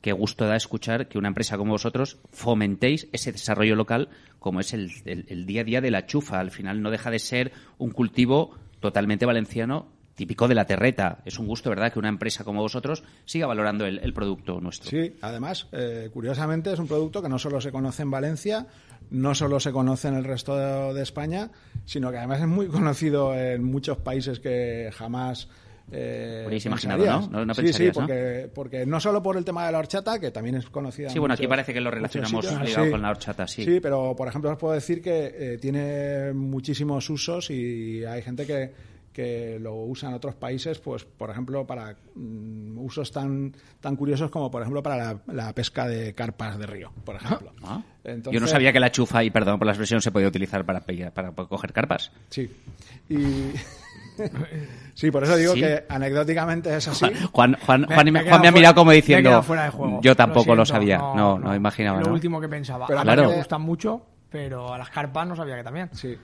[0.00, 4.72] qué gusto da escuchar que una empresa como vosotros fomentéis ese desarrollo local como es
[4.74, 6.38] el- el día a día de la chufa.
[6.40, 11.18] Al final no deja de ser un cultivo totalmente valenciano, típico de la terreta.
[11.24, 14.90] Es un gusto, ¿verdad?, que una empresa como vosotros siga valorando el, el producto nuestro.
[14.90, 18.66] Sí, además, eh, curiosamente es un producto que no solo se conoce en Valencia,
[19.10, 21.50] no solo se conoce en el resto de, de España,
[21.84, 25.48] sino que además es muy conocido en muchos países que jamás...
[25.92, 27.04] Eh, imaginado.
[27.04, 27.28] ¿no?
[27.28, 27.90] No- no sí, sí,
[28.54, 31.10] porque, no solo por el tema de la horchata, que también es conocida.
[31.10, 32.46] Sí, en bueno, aquí parece que lo relacionamos
[32.90, 33.64] con la horchata, sí.
[33.64, 38.46] Sí, pero por ejemplo os puedo decir que eh, tiene muchísimos usos y hay gente
[38.46, 38.72] que,
[39.14, 44.28] que lo usa en otros países, pues por ejemplo para mm, usos tan tan curiosos
[44.30, 47.52] como por ejemplo para la, la pesca de carpas de río, por ejemplo.
[47.62, 47.80] Ah.
[48.02, 50.64] Entonces- Yo no sabía que la chufa, y perdón por la expresión, se podía utilizar
[50.66, 52.10] para, para, para coger carpas.
[52.28, 52.50] Sí.
[53.08, 53.52] Y
[54.94, 55.60] sí, por eso digo Sí.
[55.60, 57.06] que anecdóticamente es así.
[57.32, 60.00] Juan, Juan, Me- Juan, me Juan me ha mirado como diciendo, fuera de juego.
[60.02, 62.86] yo tampoco lo, siento, sabía, no, no, imaginaba, Lo último que pensaba.
[62.86, 63.28] Pero a mí claro.
[63.30, 64.02] me gustan mucho,
[64.34, 65.88] pero a las carpas no sabía que también.
[65.92, 66.18] Sí.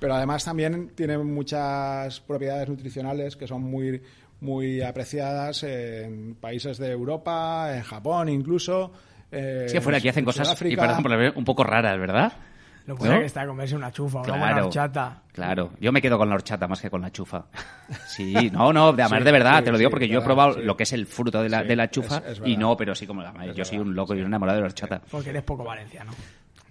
[0.00, 4.02] Pero además también tiene muchas propiedades nutricionales que son muy
[4.40, 8.92] muy apreciadas en países de Europa, en Japón incluso.
[9.30, 11.62] eh, Es que fuera aquí hacen en cosas, y perdón por la verdad, un poco
[11.62, 12.32] raras, ¿verdad?
[12.86, 13.20] Lo bueno ¿No?
[13.20, 15.22] que está comerse una chufa, una buena Claro, horchata.
[15.32, 15.70] claro.
[15.80, 17.44] Yo me quedo con la horchata más que con la chufa.
[18.08, 20.22] Sí, no, no, además Sí, de verdad, sí, te lo digo sí, porque yo he
[20.22, 20.62] probado sí.
[20.62, 22.76] lo que es el fruto de la, Sí, de la chufa es- es y no,
[22.76, 25.00] pero sí como la yo soy un loco y un enamorado de la horchata.
[25.08, 26.10] Porque eres poco valenciano.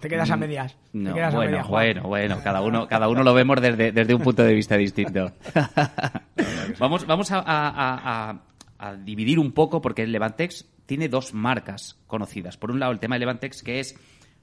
[0.02, 0.74] Te quedas a medias.
[0.92, 1.84] Te Mm, No, quedas a bueno, medias, Juan.
[1.94, 5.32] bueno, bueno, cada uno, cada uno lo vemos desde, desde un punto de vista distinto.
[6.78, 8.42] vamos vamos a, a- a- a-
[8.78, 12.56] a dividir un poco porque el Levantex tiene dos marcas conocidas.
[12.56, 13.94] Por un lado, el tema de Levantex, que es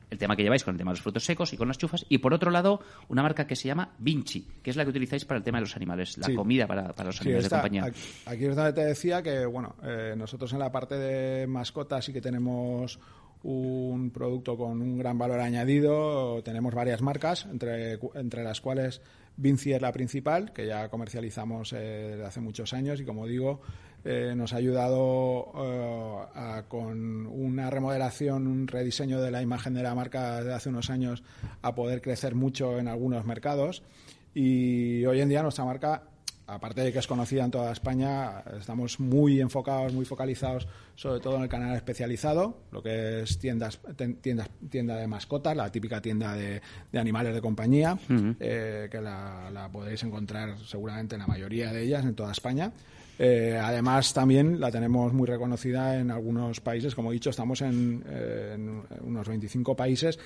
[0.10, 2.04] el tema que lleváis con el tema de los frutos secos y con las chufas,
[2.10, 5.24] y por otro lado, una marca que se llama Vinci, que es la que utilizáis
[5.26, 6.34] para el tema de los animales, la Sí.
[6.36, 7.84] comida para, para los Sí, animales esta- de compañía.
[7.86, 12.06] Aquí, aquí es donde te decía que, bueno, eh, nosotros en la parte de mascotas
[12.06, 12.98] sí que tenemos
[13.44, 16.42] un producto con un gran valor añadido.
[16.44, 19.02] Tenemos varias marcas, entre, entre las cuales
[19.38, 21.78] Vinci es la principal, que ya comercializamos eh,
[22.12, 23.62] desde hace muchos años y, como digo,
[24.04, 29.96] eh, nos ha ayudado eh, con una remodelación, un rediseño de la imagen de la
[29.96, 31.24] marca de hace unos años
[31.62, 33.84] a poder crecer mucho en algunos mercados.
[34.34, 36.04] Y hoy en día nuestra marca
[36.50, 41.38] aparte de que es conocida en toda España, estamos muy enfocados, muy focalizados, sobre todo
[41.38, 43.80] en el canal especializado, lo que es tiendas,
[44.70, 47.98] tienda de mascotas, la típica tienda de, de animales de compañía,
[48.40, 52.72] eh, que la, la podéis encontrar seguramente en la mayoría de ellas en toda España.
[53.18, 58.04] Eh, además, también la tenemos muy reconocida en algunos países, como he dicho, estamos en,
[58.08, 60.18] eh, en unos 25 países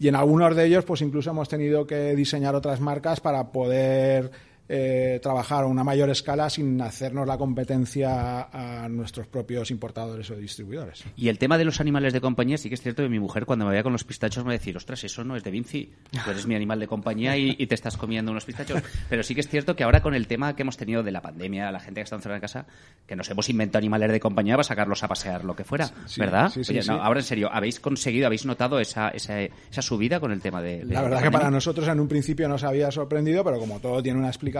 [0.00, 4.30] y en algunos de ellos, pues incluso hemos tenido que diseñar otras marcas para poder
[4.68, 10.36] eh, trabajar a una mayor escala sin hacernos la competencia a nuestros propios importadores o
[10.36, 11.04] distribuidores.
[11.16, 13.46] Y el tema de los animales de compañía, sí que es cierto que mi mujer
[13.46, 15.92] cuando me veía con los pistachos me decía, ostras, eso no es de Vinci,
[16.24, 18.82] tú eres mi animal de compañía y, y te estás comiendo unos pistachos.
[19.08, 21.22] Pero sí que es cierto que ahora con el tema que hemos tenido de la
[21.22, 22.66] pandemia, la gente que está encerrada en casa,
[23.06, 26.20] que nos hemos inventado animales de compañía para sacarlos a pasear, lo que fuera, Sí,
[26.20, 26.50] ¿verdad?
[26.50, 26.88] sí, sí, Oye, sí.
[26.90, 30.60] no, ahora en serio, ¿habéis conseguido, habéis notado esa, esa, esa subida con el tema
[30.60, 30.84] de...
[30.84, 33.80] de La verdad la que para nosotros en un principio nos había sorprendido, pero como
[33.80, 34.57] todo tiene una explicación,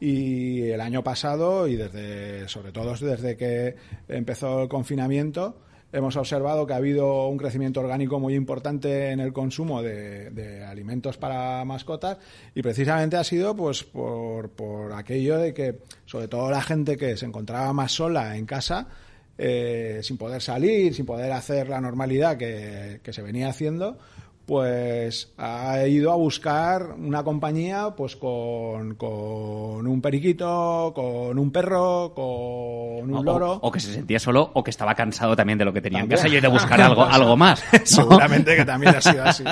[0.00, 3.76] y el año pasado, y desde, sobre todo desde que
[4.08, 5.58] empezó el confinamiento,
[5.92, 11.16] hemos observado que ha habido un crecimiento orgánico muy importante en el consumo de, alimentos
[11.16, 12.18] para mascotas
[12.54, 17.16] y precisamente ha sido pues por, por aquello de que sobre todo la gente que
[17.16, 18.86] se encontraba más sola en casa
[19.36, 23.98] eh, sin poder salir, sin poder hacer la normalidad que, que se venía haciendo,
[24.50, 32.12] pues ha ido a buscar una compañía pues con, con un periquito, con un perro,
[32.12, 33.52] con un O- loro.
[33.62, 36.00] O, o que se sentía solo o que estaba cansado también de lo que tenía
[36.00, 36.18] en También.
[36.18, 37.62] casa y he de buscar algo, algo más.
[37.72, 37.78] ¿no?
[37.84, 39.44] Seguramente que también ha sido así.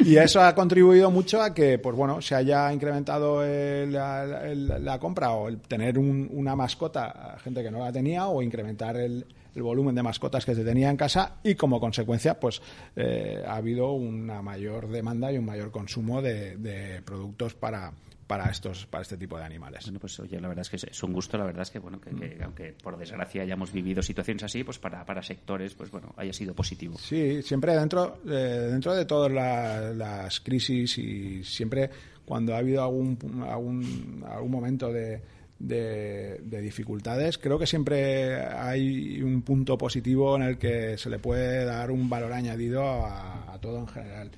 [0.00, 5.30] Y eso ha contribuido mucho a que, pues bueno, se haya incrementado el- la compra
[5.30, 9.24] o el tener un- una mascota a gente que no la tenía o incrementar el,
[9.54, 12.60] el volumen de mascotas que se tenía en casa y como consecuencia, pues
[12.96, 17.92] eh, ha habido una mayor demanda y un mayor consumo de, de productos para
[18.26, 19.82] para estos para este tipo de animales.
[19.86, 22.00] Bueno, pues oye, la verdad es que es- un gusto, la verdad es que, bueno,
[22.00, 26.14] que, que aunque por desgracia hayamos vivido situaciones así, pues para, para sectores, pues bueno,
[26.16, 26.96] haya sido positivo.
[26.96, 31.90] Sí, siempre dentro, eh, dentro de todas la- las crisis y siempre
[32.24, 35.20] cuando ha habido algún, algún, algún momento de,
[35.60, 41.18] de- de dificultades, creo que siempre hay un punto positivo en el que se le
[41.20, 44.30] puede dar un valor añadido a, a todo en general.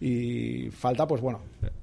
[0.00, 1.40] y falta, pues bueno,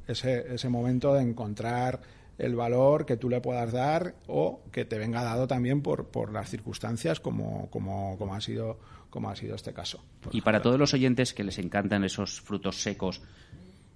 [0.08, 2.02] ese, ese momento de encontrar
[2.40, 6.32] el valor que tú le puedas dar o que te venga dado también por, por
[6.34, 8.80] las circunstancias como, como, como ha sido
[9.12, 10.04] como ha sido este caso.
[10.32, 13.22] Y para todos los oyentes que les encantan esos frutos secos,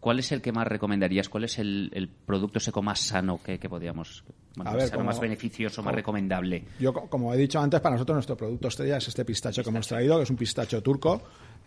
[0.02, 1.30] ¿cuál es el que más recomendarías?
[1.30, 4.26] ¿Cuál es el, el producto seco más sano que, que podríamos,
[4.58, 6.66] bueno, A ver, sano, como- más beneficioso, más recomendable?
[6.80, 9.70] Yo, co- como he dicho antes, para nosotros nuestro producto estrella es este pistacho que
[9.70, 11.22] hemos traído, que es un pistacho turco,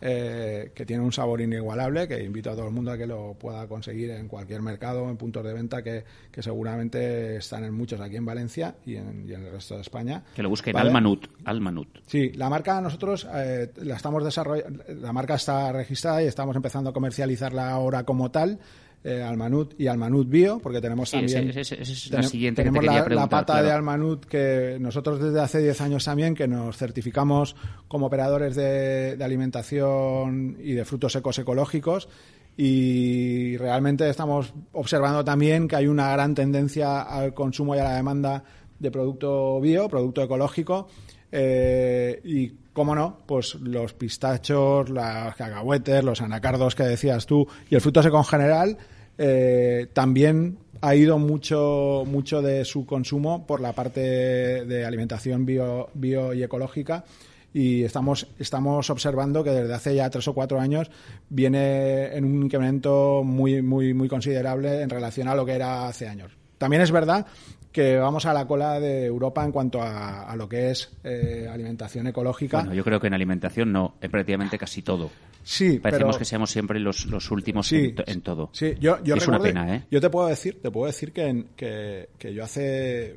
[0.07, 3.33] eh, que tiene un sabor inigualable, que invito a todo el mundo a que lo
[3.41, 7.99] pueda conseguir en cualquier mercado, en puntos de venta que, que seguramente están en muchos
[8.03, 10.23] aquí en Valencia y en, y en el resto de España.
[10.35, 10.89] Que lo busquen ¿Vale?
[10.89, 11.27] Almanut.
[11.47, 11.89] Almanut.
[12.07, 16.91] Sí, la marca nosotros eh, la estamos desarrollando, la marca está registrada y estamos empezando
[16.91, 18.59] a comercializarla ahora como tal.
[19.05, 22.29] Eh, Almanut y Almanut Bio, porque tenemos Sí, también ese- ese- esa es la tenem-
[22.31, 23.67] siguiente que te tenemos la, la pata claro.
[23.69, 27.55] de Almanut que nosotros desde hace 10 años también que nos certificamos
[27.87, 32.09] como operadores de, de alimentación y de frutos secos ecológicos
[32.57, 37.97] y realmente estamos observando también que hay una gran tendencia al consumo y a la
[37.97, 38.45] demanda
[38.79, 40.89] de producto bio, producto ecológico
[41.33, 47.75] eh, y cómo no, pues los pistachos, los cacahuetes, los anacardos que decías tú y
[47.75, 48.79] el fruto seco en general
[49.19, 55.89] eh, también ha ido mucho mucho de su consumo por la parte de alimentación bio,
[55.95, 57.05] bio y ecológica
[57.53, 60.91] y estamos estamos observando que desde hace ya tres o cuatro años
[61.29, 66.09] viene en un incremento muy muy muy considerable en relación a lo que era hace
[66.09, 66.33] años.
[66.59, 67.27] También es verdad
[67.75, 71.49] que vamos a la cola de Europa en cuanto a, a lo que es eh,
[71.53, 72.59] alimentación ecológica.
[72.59, 75.11] Bueno, yo creo que en alimentación no, en prácticamente casi todo.
[75.43, 78.51] sí, Parecemos pero que seamos siempre los, los últimos Sí, en, to- en todo.
[78.53, 79.83] Sí, yo, yo es una pena, ¿eh?
[79.91, 83.16] Yo te puedo decir, te puedo decir que, en- que, que yo hace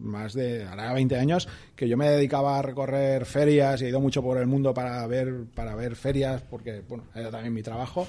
[0.00, 4.00] más de ahora 20 años que yo me dedicaba a recorrer ferias y he ido
[4.00, 8.06] mucho por el mundo para ver para ver ferias porque bueno era también mi trabajo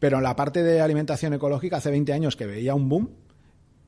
[0.00, 3.10] pero en la parte de alimentación ecológica hace 20 años que veía un boom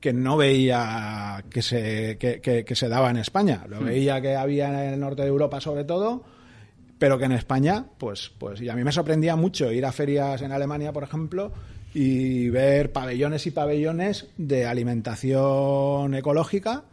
[0.01, 3.63] que no veía que se, que, que- que se daba en España.
[3.69, 6.23] Lo veía que había en el norte de Europa sobre todo,
[6.99, 10.41] pero que en España, pues, pues, y a mí me sorprendía mucho ir a ferias
[10.41, 11.51] en Alemania, por ejemplo,
[11.93, 16.83] y ver pabellones y pabellones de alimentación ecológica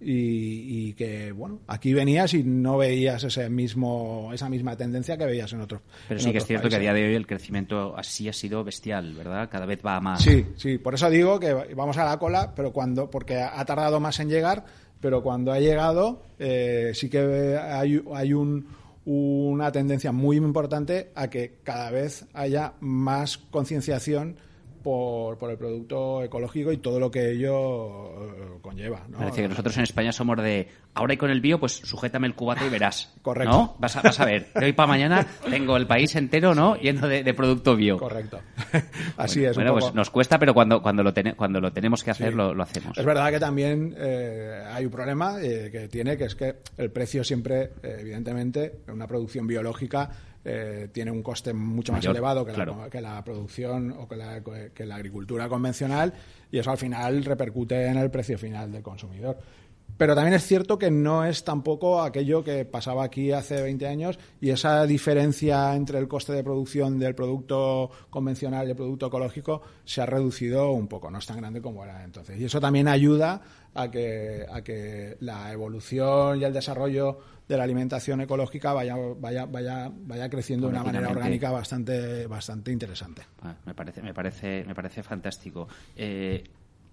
[0.00, 5.26] y, y que, bueno, aquí venías y no veías ese mismo, esa misma tendencia que
[5.26, 7.26] veías en otros Pero en sí que es cierto que a día de hoy el
[7.26, 9.48] crecimiento así ha sido bestial, ¿verdad?
[9.50, 10.22] Cada vez va a más.
[10.22, 14.00] Sí, sí, por eso digo que vamos a la cola, pero cuando, porque ha tardado
[14.00, 14.64] más en llegar,
[15.00, 18.66] pero cuando ha llegado, eh, sí que hay, hay un,
[19.04, 24.36] una tendencia muy importante a que cada vez haya más concienciación
[24.82, 29.04] por, por el producto ecológico y todo lo que ello eh, conlleva.
[29.08, 29.18] ¿no?
[29.18, 32.34] Parece que nosotros en España somos de ahora y con el bio, pues sujétame el
[32.34, 33.14] cubata y verás.
[33.22, 33.52] Correcto.
[33.52, 33.76] ¿No?
[33.78, 34.52] Vas a, vas a ver.
[34.54, 36.76] De hoy para mañana tengo el país entero, ¿no?
[36.76, 37.98] Lleno de, de producto bio.
[37.98, 38.40] Correcto.
[39.16, 39.54] Así es.
[39.54, 39.80] Bueno, poco.
[39.86, 42.36] pues nos cuesta, pero cuando, cuando, lo, tene- cuando lo tenemos que hacer, Sí.
[42.36, 42.96] lo, lo hacemos.
[42.98, 46.90] Es verdad que también eh, hay un problema eh, que tiene, que es que el
[46.90, 50.10] precio siempre, eh, evidentemente, en una producción biológica
[50.44, 52.76] eh, tiene un coste mucho más elevado que, claro.
[52.78, 54.42] la, que la producción o que la,
[54.74, 56.14] que la agricultura convencional
[56.50, 59.38] y eso al final repercute en el precio final del consumidor.
[60.00, 64.18] Pero también es cierto que no es tampoco aquello que pasaba aquí hace 20 años
[64.40, 69.60] y esa diferencia entre el coste de producción del producto convencional y el producto ecológico
[69.84, 72.40] se ha reducido un poco, no es tan grande como era entonces.
[72.40, 73.42] Y eso también ayuda
[73.74, 77.18] a que, a que la evolución y el desarrollo
[77.50, 82.70] de la alimentación ecológica vaya, vaya, vaya, vaya creciendo de una manera orgánica bastante, bastante
[82.70, 83.22] interesante.
[83.42, 85.66] Ah, me parece, me parece, me parece fantástico.
[85.96, 86.44] Eh,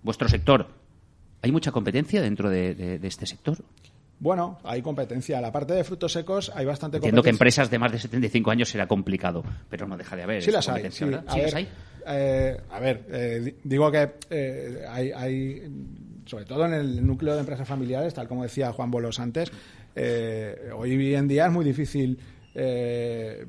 [0.01, 0.67] vuestro sector,
[1.43, 3.57] ¿hay mucha competencia dentro de, de- de este sector?
[4.19, 5.39] Bueno, hay competencia.
[5.39, 7.61] La parte de frutos secos hay bastante Entiendo que competencia.
[7.63, 10.41] empresas de más de 75 años será complicado, pero no deja de haber.
[10.41, 10.73] Sí las hay.
[10.81, 11.25] competencia, Sí, ¿verdad?
[11.27, 11.67] a ¿Sí ver, las hay?
[12.07, 15.71] eh, a ver, eh, di- digo que eh, hay, hay,
[16.25, 19.51] sobre todo en el núcleo de empresas familiares, tal como decía Juan Bolos antes,
[19.99, 22.19] eh, hoy en día es muy difícil
[22.53, 23.45] eh,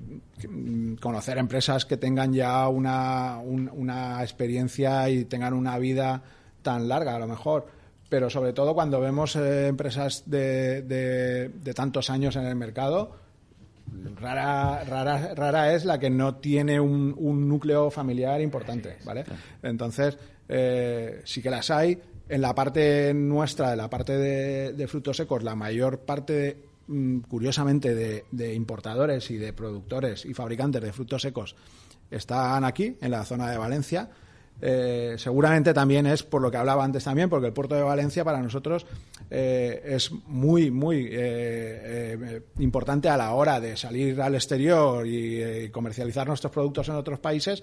[1.01, 6.23] conocer empresas que tengan ya una, un- una experiencia y tengan una vida
[6.63, 7.67] tan larga, a lo mejor.
[8.09, 13.13] Pero sobre todo cuando vemos eh, empresas de, de- de tantos años en el mercado,
[14.21, 19.25] rara, rara, rara es la que no tiene un, un núcleo familiar importante, ¿vale?
[19.63, 20.19] Entonces,
[20.49, 21.99] eh, sí que las hay.
[22.29, 27.95] En la parte nuestra, de la parte de, frutos secos, la mayor parte, mm, curiosamente,
[27.95, 31.57] de, importadores y de productores y fabricantes de frutos secos
[32.11, 34.11] están aquí, en la zona de Valencia.
[34.61, 38.25] eh, seguramente también es por lo que hablaba antes también, porque el puerto de Valencia
[38.25, 38.87] para nosotros
[39.31, 46.27] eh, es muy, muy eh, importante a la hora de salir al exterior y comercializar
[46.27, 47.63] nuestros productos en otros países.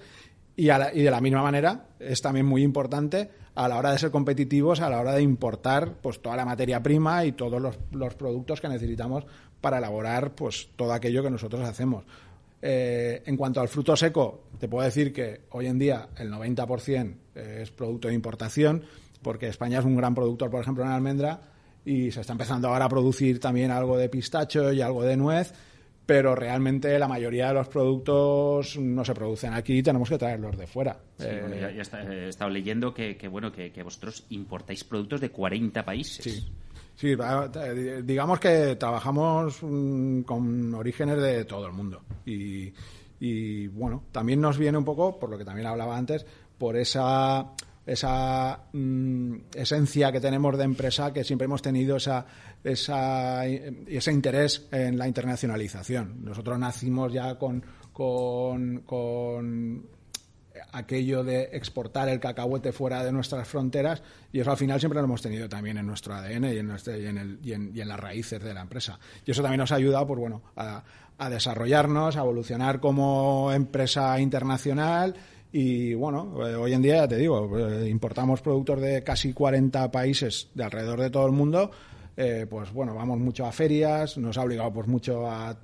[0.56, 3.92] Y, a la- y de la misma manera es también muy importante a la hora
[3.92, 7.60] de ser competitivos, a la hora de importar pues toda la materia prima y todos
[7.60, 9.24] los, productos que necesitamos
[9.60, 12.04] para elaborar pues todo aquello que nosotros hacemos.
[12.62, 17.14] Eh, en cuanto al fruto seco, te puedo decir que hoy en día el 90%
[17.34, 18.82] es producto de importación,
[19.22, 21.40] porque España es un gran productor, por ejemplo, en almendra,
[21.84, 25.52] y se está empezando ahora a producir también algo de pistacho y algo de nuez,
[26.06, 30.56] pero realmente la mayoría de los productos no se producen aquí y tenemos que traerlos
[30.56, 30.96] de fuera.
[31.18, 33.82] Sí, Eh, bueno, ya, ya está- eh, he estado leyendo que, que, bueno que, que
[33.82, 36.24] vosotros importáis productos de 40 países.
[36.24, 36.48] Sí.
[36.94, 42.00] Sí, eh, digamos que trabajamos mm, con orígenes de todo el mundo.
[42.24, 42.72] Y,
[43.20, 46.24] y, bueno, también nos viene un poco, por lo que también hablaba antes,
[46.56, 47.50] por esa
[47.86, 52.26] esa mm, esencia que tenemos de empresa que siempre hemos tenido esa,
[52.64, 56.24] esa ese interés en la internacionalización.
[56.24, 59.86] Nosotros nacimos ya con, con, con
[60.72, 65.04] aquello de exportar el cacahuete fuera de nuestras fronteras y eso al final siempre lo
[65.04, 68.52] hemos tenido también en nuestro ADN y en, en, el- y en- las raíces de
[68.52, 68.98] la empresa.
[69.24, 75.14] Y eso también nos ha ayudado pues, bueno, a desarrollarnos, a evolucionar como empresa internacional
[75.52, 79.90] y bueno, eh, hoy en día ya te digo, eh, importamos productos de casi 40
[79.90, 81.70] países de alrededor de todo el mundo
[82.18, 85.54] eh, pues bueno, vamos mucho a ferias, nos ha obligado pues mucho a,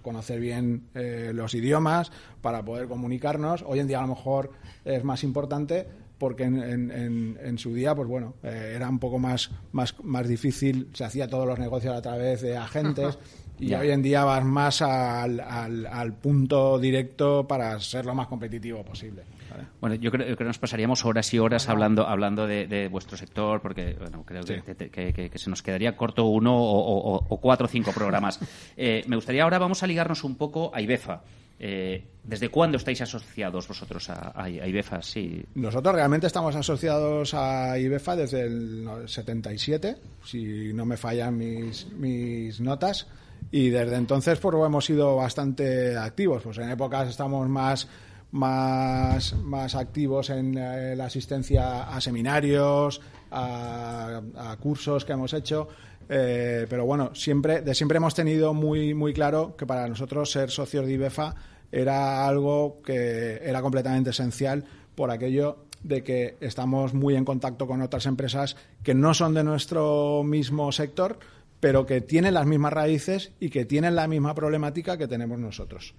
[0.00, 2.10] conocer bien eh, los idiomas
[2.40, 3.62] para poder comunicarnos.
[3.66, 4.52] Hoy en día a lo mejor
[4.84, 9.50] es más importante porque en, en- en- su día, pues bueno, era un poco más,
[9.72, 13.18] más, más difícil, se hacía todos los negocios a través de agentes
[13.58, 13.80] y Ya.
[13.80, 18.82] hoy en día vas más al, al- al punto directo para ser lo más competitivo
[18.84, 19.22] posible.
[19.50, 19.64] ¿vale?
[19.80, 23.60] Bueno, yo creo que nos pasaríamos horas y horas hablando hablando de, de vuestro sector,
[23.60, 24.62] porque bueno, creo que, Sí.
[24.62, 27.92] que- que- que- que se nos quedaría corto uno o, o- o cuatro o cinco
[27.92, 28.38] programas.
[28.76, 31.22] Eh, me gustaría ahora vamos a ligarnos un poco a IBEFA.
[31.64, 35.00] Eh, ¿Desde cuándo estáis asociados vosotros a, a- a IBEFA?
[35.02, 35.44] Sí.
[35.54, 41.86] Nosotros realmente estamos asociados a IBEFA desde el no- 77, si no me fallan mis,
[41.92, 43.06] mis notas,
[43.50, 46.42] y desde entonces pues hemos sido bastante activos.
[46.42, 47.88] Pues en épocas estamos más
[48.32, 54.20] más, más activos en eh, la asistencia a seminarios, a,
[54.60, 55.68] cursos que hemos hecho.
[56.08, 60.50] eh, pero bueno, siempre, de siempre hemos tenido muy, muy claro que para nosotros ser
[60.50, 61.34] socios de IBEFA
[61.70, 64.64] era algo que era completamente esencial
[64.94, 69.42] por aquello de que estamos muy en contacto con otras empresas que no son de
[69.44, 71.18] nuestro mismo sector,
[71.62, 75.94] pero que tienen las mismas raíces y que tienen la misma problemática que tenemos nosotros.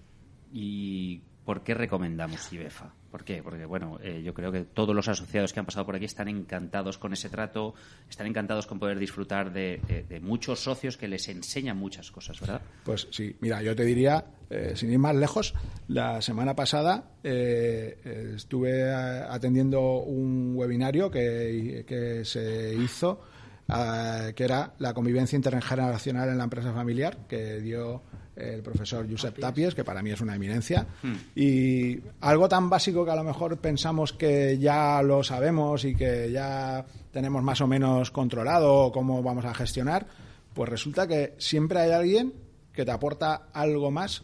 [0.51, 2.93] ¿Y por qué recomendamos IBEFA?
[3.09, 3.41] ¿Por qué?
[3.41, 6.27] Porque, bueno, eh, yo creo que todos los asociados que han pasado por aquí están
[6.27, 7.75] encantados con ese trato,
[8.09, 12.41] están encantados con poder disfrutar de, de- de muchos socios que les enseñan muchas cosas,
[12.41, 12.61] ¿verdad?
[12.83, 15.53] Pues sí, mira, yo te diría, eh, sin ir más lejos,
[15.87, 23.21] la semana pasada eh, estuve atendiendo un webinario que, que se hizo,
[23.67, 28.01] eh, que era la convivencia intergeneracional en la empresa familiar, que dio
[28.35, 30.87] el profesor Josep Tapies, que para mí es una eminencia.
[31.35, 36.31] Y algo tan básico que a lo mejor pensamos que ya lo sabemos y que
[36.31, 40.07] ya tenemos más o menos controlado cómo vamos a gestionar,
[40.53, 42.33] pues resulta que siempre hay alguien
[42.73, 44.23] que te aporta algo más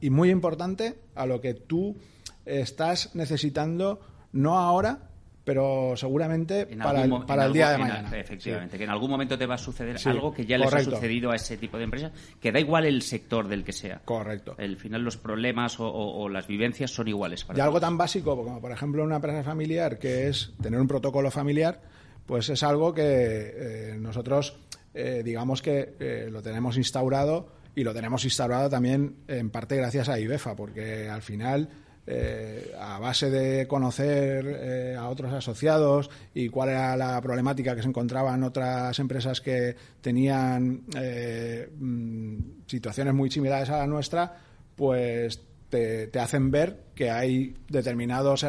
[0.00, 1.96] y muy importante a lo que tú
[2.44, 4.00] estás necesitando,
[4.32, 5.10] no ahora,
[5.44, 8.18] pero seguramente En para, algún el, para día de en- mañana.
[8.18, 10.92] efectivamente, que en algún momento te va a suceder Sí, algo que ya les correcto.
[10.92, 14.00] ha sucedido a ese tipo de empresas, que da igual el sector del que sea.
[14.04, 14.56] Correcto.
[14.58, 17.98] Al final los problemas o, o- o las vivencias son iguales para Y algo tan
[17.98, 21.80] básico como, por ejemplo, una empresa familiar, que es tener un protocolo familiar,
[22.26, 24.56] pues es algo que eh, nosotros,
[24.94, 30.08] eh, digamos que eh, lo tenemos instaurado y lo tenemos instaurado también en parte gracias
[30.08, 31.68] a IBEFA, porque al final,
[32.06, 37.80] eh, a base de conocer eh, a otros asociados y cuál era la problemática que
[37.80, 42.36] se encontraban otras empresas que tenían eh, mm,
[42.66, 44.36] situaciones muy similares a la nuestra,
[44.76, 45.40] pues
[45.70, 48.44] te, hacen ver que hay determinadas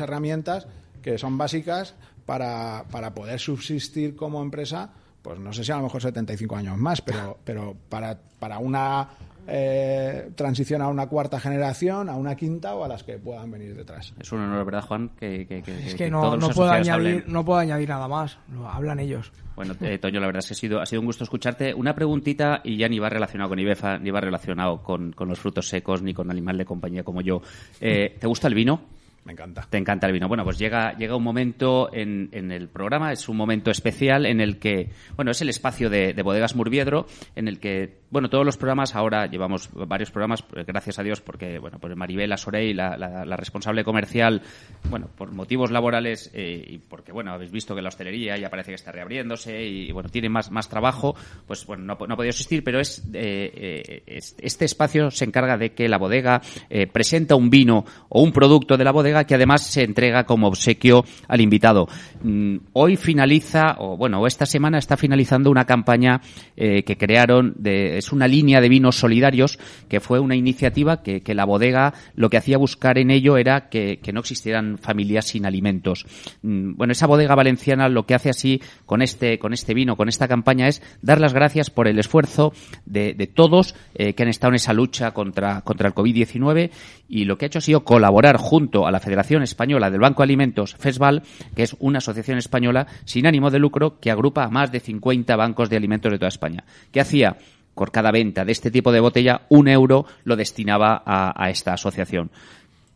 [0.00, 0.68] herramientas
[1.02, 4.92] que son básicas para, para poder subsistir como empresa,
[5.22, 9.08] pues no sé si a lo mejor 75 años más, pero, pero para, para una
[9.52, 13.74] eh, transición a una cuarta generación, a una quinta o a las que puedan venir
[13.76, 14.14] detrás.
[14.20, 15.10] Es un honor, ¿verdad, Juan?
[15.18, 17.24] Que, que- que- Es que que todos no, los no puedo añadir, hablen.
[17.26, 18.38] no puedo añadir nada más.
[18.52, 19.32] Lo hablan ellos.
[19.56, 21.74] Bueno, eh, Toño, la verdad es que ha sido, ha sido un gusto escucharte.
[21.74, 25.38] Una preguntita, y ya ni va relacionado con IBEFA, ni va relacionado con, con los
[25.40, 27.42] frutos secos, ni con animal de compañía como yo.
[27.80, 28.80] Eh, ¿Te gusta el vino?
[29.22, 29.66] Me encanta.
[29.68, 30.28] Te encanta el vino.
[30.28, 34.40] Bueno, pues llega, llega un momento en, en el programa, es un momento especial en
[34.40, 37.06] el que, bueno, es el espacio de, de Bodegas Murviedro,
[37.36, 41.20] en el que, bueno, todos los programas, ahora llevamos varios programas, pues, gracias a Dios,
[41.20, 44.40] porque, bueno, pues Maribel Asorey, la, la, la responsable comercial,
[44.88, 48.70] bueno, por motivos laborales eh, y porque, bueno, habéis visto que la hostelería ya parece
[48.70, 51.14] que está reabriéndose y, bueno, tiene más, más trabajo,
[51.46, 55.58] pues, bueno, no, no ha podido asistir, pero eh, eh, es- este espacio se encarga
[55.58, 56.40] de que la bodega
[56.70, 60.48] eh, presenta un vino o un producto de la bodega que además se entrega como
[60.48, 61.88] obsequio al invitado.
[62.22, 66.20] Mm, hoy finaliza, o bueno, esta semana está finalizando una campaña
[66.56, 69.58] eh, que crearon, de, es una línea de vinos solidarios,
[69.88, 74.00] que fue una iniciativa que, la bodega lo que hacía buscar en ello era que,
[74.12, 76.06] no existieran familias sin alimentos.
[76.42, 80.08] Mm, Bueno, esa bodega valenciana lo que hace así con este, con este vino, con
[80.08, 82.52] esta campaña es dar las gracias por el esfuerzo
[82.86, 86.70] de, de todos eh, que han estado en esa lucha contra, contra el COVID-19
[87.08, 90.22] y lo que ha hecho ha sido colaborar junto a la Federación Española del Banco
[90.22, 91.22] de Alimentos, FESVAL,
[91.54, 95.34] que es una asociación española sin ánimo de lucro que agrupa a más de 50
[95.36, 96.64] bancos de alimentos de toda España.
[96.92, 97.36] ¿Qué hacía?
[97.74, 101.72] Por cada venta de este tipo de botella, un euro lo destinaba a, a esta
[101.72, 102.30] asociación.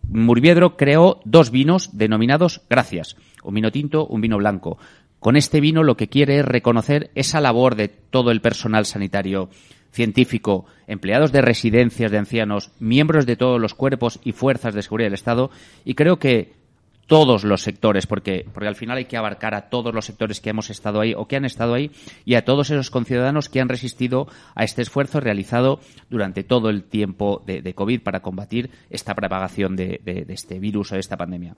[0.09, 4.79] Murviedro creó dos vinos denominados Gracias, un vino tinto, un vino blanco.
[5.19, 9.49] Con este vino lo que quiere es reconocer esa labor de todo el personal sanitario,
[9.95, 15.07] científico, empleados de residencias de ancianos, miembros de todos los cuerpos y fuerzas de seguridad
[15.07, 15.51] del Estado
[15.85, 16.53] y creo que
[17.07, 20.49] todos los sectores, porque, porque al final hay que abarcar a todos los sectores que
[20.49, 21.91] hemos estado ahí o que han estado ahí
[22.25, 26.83] y a todos esos conciudadanos que han resistido a este esfuerzo realizado durante todo el
[26.83, 31.57] tiempo de, COVID para combatir esta propagación de, este virus o de esta pandemia.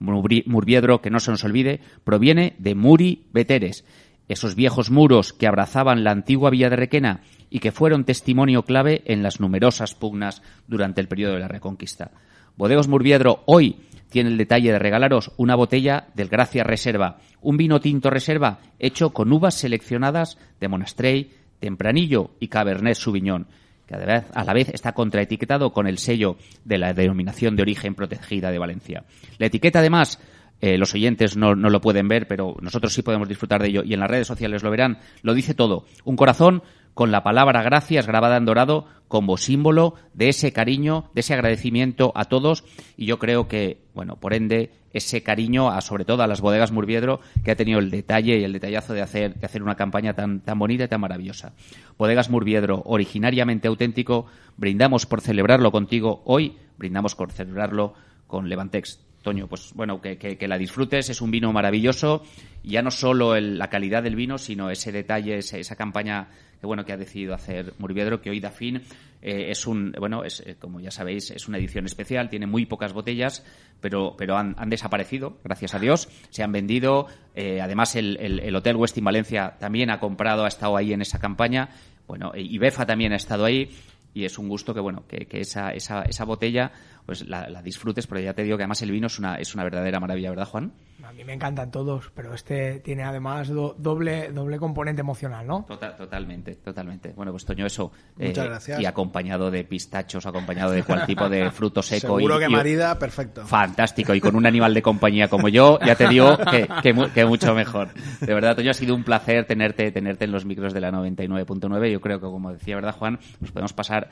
[0.00, 3.84] Murvi- Murviedro, que no se nos olvide, proviene de Muri Veteres,
[4.28, 7.20] esos viejos muros que abrazaban la antigua villa de Requena
[7.50, 12.10] y que fueron testimonio clave en las numerosas pugnas durante el periodo de la Reconquista.
[12.56, 13.76] Bodegas Murviedro hoy
[14.10, 19.10] tiene el detalle de regalaros una botella del Gracia Reserva, un vino tinto reserva hecho
[19.10, 21.30] con uvas seleccionadas de Monastrey,
[21.60, 23.46] Tempranillo y Cabernet Sauvignon,
[23.86, 27.56] que a la vez, a la vez está contraetiquetado con el sello de la denominación
[27.56, 29.04] de origen protegida de Valencia.
[29.38, 30.20] La etiqueta, además,
[30.60, 33.82] eh, los oyentes no, no lo pueden ver, pero nosotros sí podemos disfrutar de ello
[33.84, 35.86] y en las redes sociales lo verán, lo dice todo.
[36.04, 36.62] Un corazón
[36.98, 42.10] con la palabra gracias grabada en dorado como símbolo de ese cariño, de ese agradecimiento
[42.16, 42.64] a todos
[42.96, 46.72] y yo creo que, bueno, por ende, ese cariño a sobre todo a las bodegas
[46.72, 50.14] Murviedro que ha tenido el detalle y el detallazo de hacer, de hacer una campaña
[50.14, 51.52] tan, tan bonita y tan maravillosa.
[51.96, 54.26] Bodegas Murviedro, originariamente auténtico,
[54.56, 57.94] brindamos por celebrarlo contigo hoy, brindamos por celebrarlo
[58.26, 59.04] con Levantex.
[59.22, 62.22] Toño, pues bueno, que, que- la disfrutes, es un vino maravilloso,
[62.62, 66.28] ya no solo el- la calidad del vino, sino ese detalle, esa campaña
[66.60, 68.82] que bueno que ha decidido hacer Murviedro, que hoy da fin,
[69.22, 72.66] eh, es un, bueno, es, eh, como ya sabéis, es una edición especial, tiene muy
[72.66, 73.44] pocas botellas,
[73.80, 78.54] pero, pero han, desaparecido, gracias a Dios, se han vendido, eh, además el, el- el
[78.56, 81.68] Hotel Westin Valencia también ha comprado, ha estado ahí en esa campaña,
[82.06, 83.70] bueno, y Befa también ha estado ahí,
[84.14, 86.72] y es un gusto que bueno que, que esa, esa botella
[87.08, 89.54] pues la, la disfrutes porque ya te digo que además el vino es una es
[89.54, 93.74] una verdadera maravilla verdad Juan A mí me encantan todos, pero este tiene además do-
[93.78, 95.64] doble, doble componente emocional, ¿no?
[95.66, 98.80] Total, totalmente totalmente bueno pues Toño eso eh, Muchas gracias.
[98.80, 102.54] y acompañado de pistachos acompañado de cual tipo de fruto seco Seguro y, que y-
[102.54, 103.46] marida, perfecto.
[103.46, 106.68] Fantástico, y con un animal de compañía como yo, ya te digo que,
[107.14, 107.88] que mucho mejor.
[108.20, 111.90] De verdad, Toño, ha sido un placer tenerte, tenerte en los micros de la 99.9.
[111.90, 113.18] Yo creo que, como decía, ¿verdad, Juan?
[113.40, 114.10] Nos podemos pasar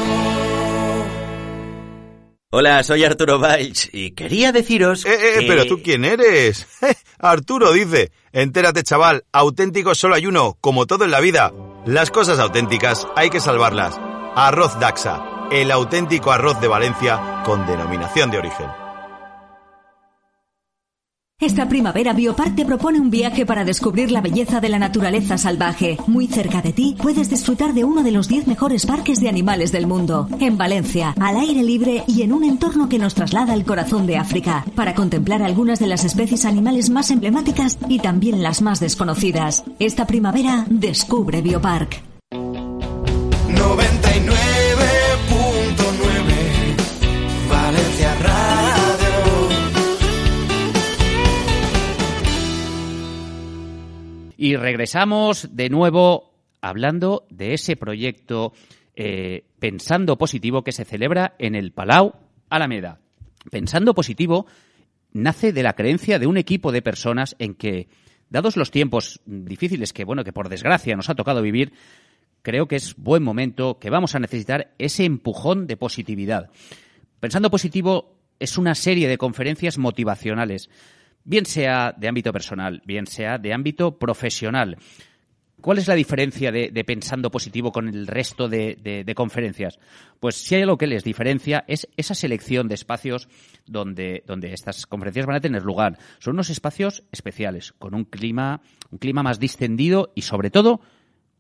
[2.52, 6.66] Hola, soy Arturo Valls y quería deciros Eh, eh, que- pero tú quién eres?
[7.20, 11.54] Arturo dice, entérate chaval, auténtico solo hay uno, como todo en la vida.
[11.86, 14.00] Las cosas auténticas hay que salvarlas.
[14.36, 15.22] Arroz Daxa,
[15.52, 18.66] el auténtico arroz de Valencia con denominación de origen.
[21.40, 25.98] Esta primavera Biopark te propone un viaje para descubrir la belleza de la naturaleza salvaje.
[26.06, 29.72] Muy cerca de ti puedes disfrutar de uno de los 10 mejores parques de animales
[29.72, 30.28] del mundo.
[30.42, 34.18] En Valencia, al aire libre y en un entorno que nos traslada al corazón de
[34.18, 39.64] África, para contemplar algunas de las especies animales más emblemáticas y también las más desconocidas.
[39.80, 42.02] Esta primavera descubre Biopark.
[42.32, 44.59] 99.9
[54.42, 56.32] Y regresamos de nuevo
[56.62, 58.54] hablando de ese proyecto
[58.96, 62.14] eh, Pensando Positivo que se celebra en el Palau
[62.50, 63.02] Alameda.
[63.52, 64.46] Pensando Positivo
[65.12, 67.90] nace de la creencia de un equipo de personas en que,
[68.30, 71.74] dados los tiempos difíciles que, bueno, que por desgracia nos ha tocado vivir,
[72.42, 76.50] creo que es buen momento que vamos a necesitar ese empujón de positividad.
[77.20, 80.70] Pensando Positivo es una serie de conferencias motivacionales,
[81.24, 84.78] bien sea de ámbito personal, bien sea de ámbito profesional.
[85.62, 89.78] ¿Cuál es la diferencia de, Pensando Positivo con el resto de, conferencias?
[90.20, 93.28] Pues si hay algo que les diferencia es esa selección de espacios
[93.66, 95.98] donde, donde estas conferencias van a tener lugar.
[96.20, 100.80] Son unos espacios especiales, con un clima, un clima más distendido y sobre todo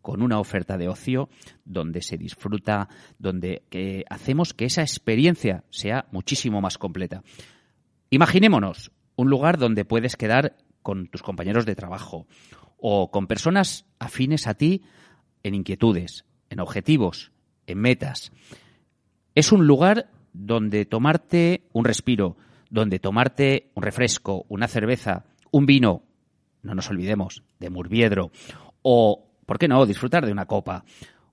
[0.01, 1.29] con una oferta de ocio
[1.63, 3.63] donde se disfruta, donde
[4.09, 7.23] hacemos que esa experiencia sea muchísimo más completa.
[8.09, 12.25] Imaginémonos un lugar donde puedes quedar con tus compañeros de trabajo
[12.77, 14.83] o con personas afines a ti
[15.43, 17.33] en inquietudes, en objetivos,
[17.67, 18.31] en metas.
[19.35, 22.37] Es un lugar donde tomarte un respiro,
[22.69, 26.03] donde tomarte un refresco, una cerveza, un vino,
[26.63, 28.31] no nos olvidemos, de Murviedro,
[28.83, 30.85] o, ¿por qué no?, disfrutar de una copa.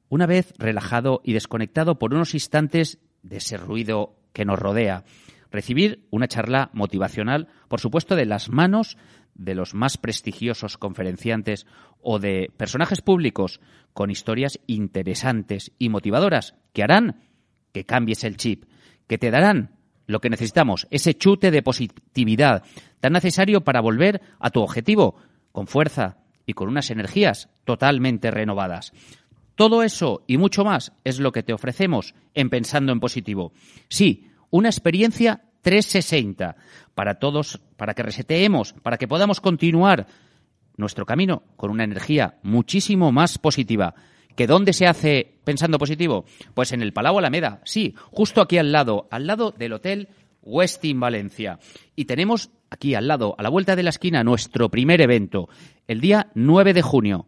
[0.09, 5.05] Una vez relajado y desconectado por unos instantes de ese ruido que nos rodea.
[5.57, 8.99] Recibir una charla motivacional, por supuesto, de las manos
[9.35, 11.67] de los más prestigiosos conferenciantes
[12.03, 13.63] o de personajes públicos
[13.95, 17.23] con historias interesantes y motivadoras que harán
[17.73, 18.65] que cambies el chip,
[19.07, 19.71] que te darán
[20.07, 22.63] lo que necesitamos, ese chute de positividad
[23.01, 25.17] tan necesario para volver a tu objetivo
[25.53, 28.93] con fuerza y con unas energías totalmente renovadas.
[29.55, 33.55] Todo eso y mucho más es lo que te ofrecemos en Pensando en Positivo.
[33.89, 36.55] Sí, una experiencia 360
[36.95, 40.07] para todos, para que reseteemos, para que podamos continuar
[40.77, 43.97] nuestro camino con una energía muchísimo más positiva.
[44.37, 46.25] ¿Que dónde se hace pensando positivo?
[46.55, 50.09] Pues en el Palau Alameda, sí, justo aquí al lado, al lado del Hotel
[50.41, 51.59] Westin Valencia.
[51.97, 55.49] Y tenemos aquí al lado, a la vuelta de la esquina, nuestro primer evento,
[55.89, 57.27] el día 9 de junio.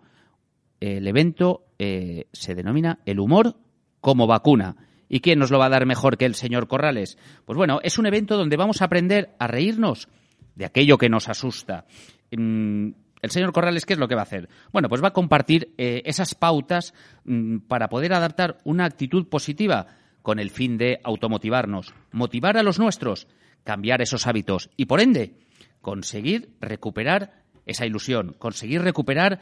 [0.78, 3.57] El evento eh, se denomina El humor
[4.01, 4.76] como vacuna.
[5.09, 7.18] ¿Y quién nos lo va a dar mejor que el señor Corrales?
[7.44, 10.09] Pues bueno, es un evento donde vamos a aprender a reírnos
[10.54, 11.86] de aquello que nos asusta.
[12.30, 12.90] Mm,
[13.22, 14.48] el señor Corrales, ¿qué es lo que va a hacer?
[14.72, 16.94] Bueno, pues va a compartir eh, esas pautas
[17.24, 19.86] mm, para poder adaptar una actitud positiva
[20.22, 23.28] con el fin de automotivarnos, motivar a los nuestros,
[23.64, 25.34] cambiar esos hábitos y, por ende,
[25.80, 29.40] conseguir recuperar esa ilusión, conseguir recuperar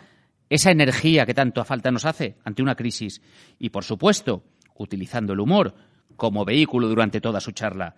[0.49, 3.21] esa energía que tanto falta nos hace ante una crisis
[3.59, 4.45] y, por supuesto,
[4.79, 5.75] utilizando el humor
[6.17, 7.95] como vehículo durante toda su charla.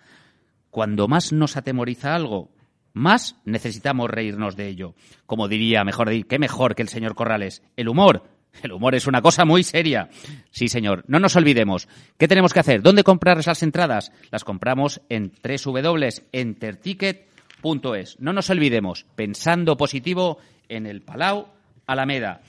[0.71, 2.51] Cuando más nos atemoriza algo,
[2.93, 4.95] más necesitamos reírnos de ello.
[5.27, 8.25] Como diría, mejor decir, qué mejor que el señor Corrales, el humor.
[8.63, 10.09] El humor es una cosa muy seria.
[10.51, 11.05] Sí, señor.
[11.07, 11.87] No nos olvidemos.
[12.17, 12.83] ¿Qué tenemos que hacer?
[12.83, 14.11] ¿Dónde comprar esas entradas?
[14.31, 18.21] Las compramos en www.enterticket.es.
[18.21, 19.07] No nos olvidemos.
[19.15, 21.47] Pensando positivo en el Palau
[21.87, 22.41] Alameda.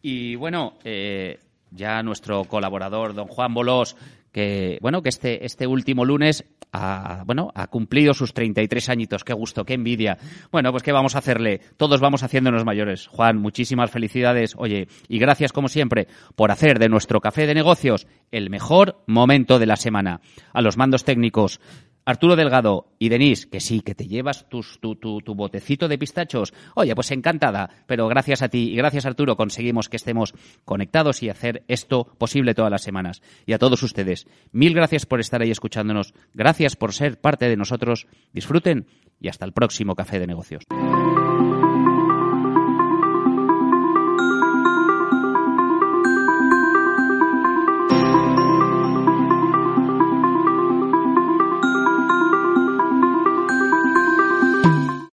[0.00, 1.40] Y bueno, eh,
[1.70, 3.96] ya nuestro colaborador, don Juan Bolós,
[4.32, 9.24] que bueno, que este, este último lunes ha, bueno, ha cumplido sus 33 añitos.
[9.24, 10.18] Qué gusto, qué envidia.
[10.52, 11.60] Bueno, pues qué vamos a hacerle.
[11.76, 13.06] Todos vamos haciéndonos mayores.
[13.08, 14.54] Juan, muchísimas felicidades.
[14.56, 19.58] Oye, y gracias como siempre por hacer de nuestro café de negocios el mejor momento
[19.58, 20.20] de la semana.
[20.52, 21.60] A los mandos técnicos,
[22.08, 25.98] Arturo Delgado y Denise, que sí, que te llevas tus, tu, tu, tu, botecito de
[25.98, 26.54] pistachos.
[26.74, 30.32] Oye, pues encantada, pero gracias a ti y gracias Arturo conseguimos que estemos
[30.64, 33.20] conectados y hacer esto posible todas las semanas.
[33.44, 37.58] Y a todos ustedes, mil gracias por estar ahí escuchándonos, gracias por ser parte de
[37.58, 38.86] nosotros, disfruten
[39.20, 40.62] y hasta el próximo Café de Negocios.